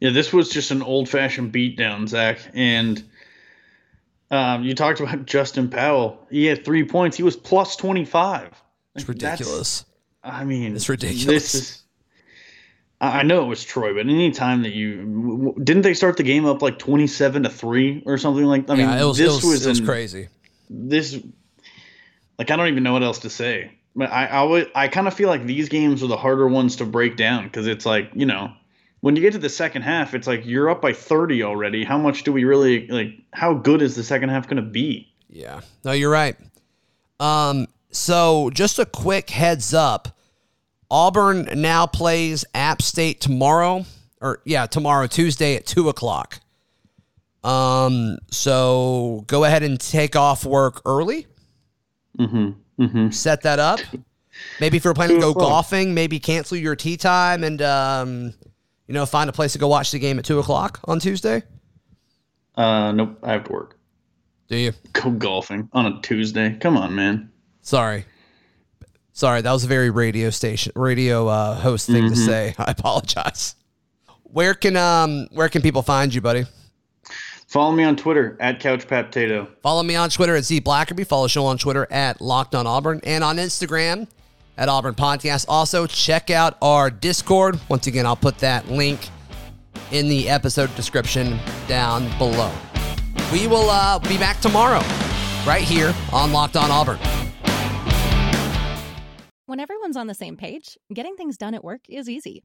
Yeah, 0.00 0.10
this 0.10 0.32
was 0.32 0.48
just 0.50 0.70
an 0.70 0.82
old 0.82 1.08
fashioned 1.08 1.52
beatdown, 1.52 2.08
Zach. 2.08 2.38
And 2.54 3.02
um, 4.30 4.64
you 4.64 4.74
talked 4.74 5.00
about 5.00 5.26
Justin 5.26 5.68
Powell. 5.68 6.26
He 6.30 6.46
had 6.46 6.64
three 6.64 6.84
points. 6.84 7.16
He 7.16 7.22
was 7.22 7.36
plus 7.36 7.76
25. 7.76 8.46
It's 8.94 9.08
Like, 9.08 9.18
that's- 9.18 9.40
ridiculous. 9.40 9.84
I 10.24 10.44
mean, 10.44 10.76
It's 10.76 10.88
ridiculous. 10.88 11.26
This 11.26 11.54
is. 11.54 11.78
I 13.00 13.24
know 13.24 13.42
it 13.42 13.48
was 13.48 13.64
Troy, 13.64 13.92
but 13.92 14.02
any 14.02 14.30
time 14.30 14.62
that 14.62 14.72
you 14.72 15.56
didn't 15.64 15.82
they 15.82 15.94
start 15.94 16.16
the 16.16 16.22
game 16.22 16.44
up 16.46 16.62
like 16.62 16.78
twenty-seven 16.78 17.42
to 17.42 17.50
three 17.50 18.00
or 18.06 18.16
something 18.16 18.44
like? 18.44 18.70
I 18.70 18.76
mean, 18.76 18.88
yeah, 18.88 19.00
it 19.02 19.04
was, 19.04 19.18
this 19.18 19.42
it 19.42 19.44
was, 19.48 19.66
was 19.66 19.80
an- 19.80 19.84
crazy. 19.84 20.28
This, 20.70 21.18
like, 22.42 22.50
I 22.50 22.56
don't 22.56 22.68
even 22.68 22.82
know 22.82 22.92
what 22.92 23.04
else 23.04 23.20
to 23.20 23.30
say. 23.30 23.70
But 23.94 24.10
I, 24.10 24.66
I 24.74 24.88
kind 24.88 25.06
of 25.06 25.14
feel 25.14 25.28
like 25.28 25.46
these 25.46 25.68
games 25.68 26.02
are 26.02 26.08
the 26.08 26.16
harder 26.16 26.48
ones 26.48 26.76
to 26.76 26.84
break 26.84 27.16
down 27.16 27.44
because 27.44 27.68
it's 27.68 27.86
like 27.86 28.10
you 28.14 28.26
know, 28.26 28.52
when 29.00 29.14
you 29.14 29.22
get 29.22 29.34
to 29.34 29.38
the 29.38 29.48
second 29.48 29.82
half, 29.82 30.14
it's 30.14 30.26
like 30.26 30.44
you're 30.44 30.70
up 30.70 30.82
by 30.82 30.92
thirty 30.92 31.42
already. 31.42 31.84
How 31.84 31.98
much 31.98 32.24
do 32.24 32.32
we 32.32 32.44
really 32.44 32.88
like? 32.88 33.10
How 33.32 33.54
good 33.54 33.80
is 33.80 33.94
the 33.94 34.02
second 34.02 34.30
half 34.30 34.48
going 34.48 34.56
to 34.56 34.62
be? 34.62 35.12
Yeah. 35.28 35.60
No, 35.84 35.92
you're 35.92 36.10
right. 36.10 36.36
Um, 37.20 37.68
so 37.90 38.50
just 38.50 38.78
a 38.78 38.86
quick 38.86 39.30
heads 39.30 39.72
up. 39.72 40.18
Auburn 40.90 41.48
now 41.54 41.86
plays 41.86 42.44
App 42.54 42.82
State 42.82 43.20
tomorrow. 43.20 43.84
Or 44.20 44.40
yeah, 44.44 44.66
tomorrow, 44.66 45.06
Tuesday 45.06 45.56
at 45.56 45.66
two 45.66 45.88
o'clock. 45.88 46.40
Um, 47.44 48.18
so 48.30 49.24
go 49.26 49.44
ahead 49.44 49.62
and 49.62 49.78
take 49.78 50.16
off 50.16 50.44
work 50.46 50.80
early. 50.86 51.26
Mm-hmm. 52.18 52.82
Mm-hmm. 52.82 53.10
Set 53.10 53.42
that 53.42 53.58
up. 53.58 53.80
Maybe 54.60 54.76
if 54.76 54.84
you're 54.84 54.94
planning 54.94 55.16
to 55.16 55.20
go 55.20 55.34
golfing, 55.34 55.94
maybe 55.94 56.18
cancel 56.18 56.56
your 56.56 56.74
tea 56.74 56.96
time 56.96 57.44
and 57.44 57.60
um, 57.60 58.34
you 58.86 58.94
know, 58.94 59.06
find 59.06 59.28
a 59.28 59.32
place 59.32 59.52
to 59.52 59.58
go 59.58 59.68
watch 59.68 59.90
the 59.90 59.98
game 59.98 60.18
at 60.18 60.24
two 60.24 60.38
o'clock 60.38 60.80
on 60.84 60.98
Tuesday. 60.98 61.42
Uh, 62.54 62.92
nope. 62.92 63.18
I 63.22 63.32
have 63.32 63.44
to 63.44 63.52
work. 63.52 63.78
Do 64.48 64.56
you? 64.56 64.72
Go 64.92 65.10
golfing 65.10 65.68
on 65.72 65.86
a 65.86 66.00
Tuesday. 66.00 66.56
Come 66.60 66.76
on, 66.76 66.94
man. 66.94 67.30
Sorry. 67.62 68.04
Sorry, 69.14 69.42
that 69.42 69.52
was 69.52 69.64
a 69.64 69.66
very 69.66 69.90
radio 69.90 70.30
station 70.30 70.72
radio 70.74 71.28
uh, 71.28 71.54
host 71.54 71.86
thing 71.86 72.08
to 72.08 72.16
say. 72.16 72.54
I 72.58 72.70
apologize. 72.70 73.54
Where 74.24 74.54
can 74.54 74.76
um 74.76 75.28
where 75.32 75.50
can 75.50 75.60
people 75.60 75.82
find 75.82 76.12
you, 76.12 76.22
buddy? 76.22 76.44
Follow 77.52 77.72
me 77.72 77.84
on 77.84 77.96
Twitter 77.96 78.34
at 78.40 78.60
CouchPatPotato. 78.60 79.46
Follow 79.60 79.82
me 79.82 79.94
on 79.94 80.08
Twitter 80.08 80.34
at 80.36 80.44
Z 80.44 80.62
Blackerby. 80.62 81.06
Follow 81.06 81.24
the 81.24 81.28
show 81.28 81.44
on 81.44 81.58
Twitter 81.58 81.86
at 81.90 82.18
Locked 82.22 82.54
on 82.54 82.66
Auburn 82.66 83.02
and 83.04 83.22
on 83.22 83.36
Instagram 83.36 84.08
at 84.56 84.70
Auburn 84.70 84.94
Podcast. 84.94 85.44
Also, 85.50 85.86
check 85.86 86.30
out 86.30 86.56
our 86.62 86.88
Discord. 86.88 87.60
Once 87.68 87.86
again, 87.86 88.06
I'll 88.06 88.16
put 88.16 88.38
that 88.38 88.70
link 88.70 89.06
in 89.90 90.08
the 90.08 90.30
episode 90.30 90.74
description 90.76 91.38
down 91.68 92.08
below. 92.16 92.50
We 93.30 93.46
will 93.46 93.68
uh, 93.68 93.98
be 93.98 94.16
back 94.16 94.40
tomorrow, 94.40 94.80
right 95.46 95.60
here 95.60 95.94
on 96.10 96.32
Locked 96.32 96.56
on 96.56 96.70
Auburn. 96.70 96.98
When 99.44 99.60
everyone's 99.60 99.98
on 99.98 100.06
the 100.06 100.14
same 100.14 100.38
page, 100.38 100.78
getting 100.94 101.16
things 101.16 101.36
done 101.36 101.52
at 101.52 101.62
work 101.62 101.82
is 101.90 102.08
easy. 102.08 102.44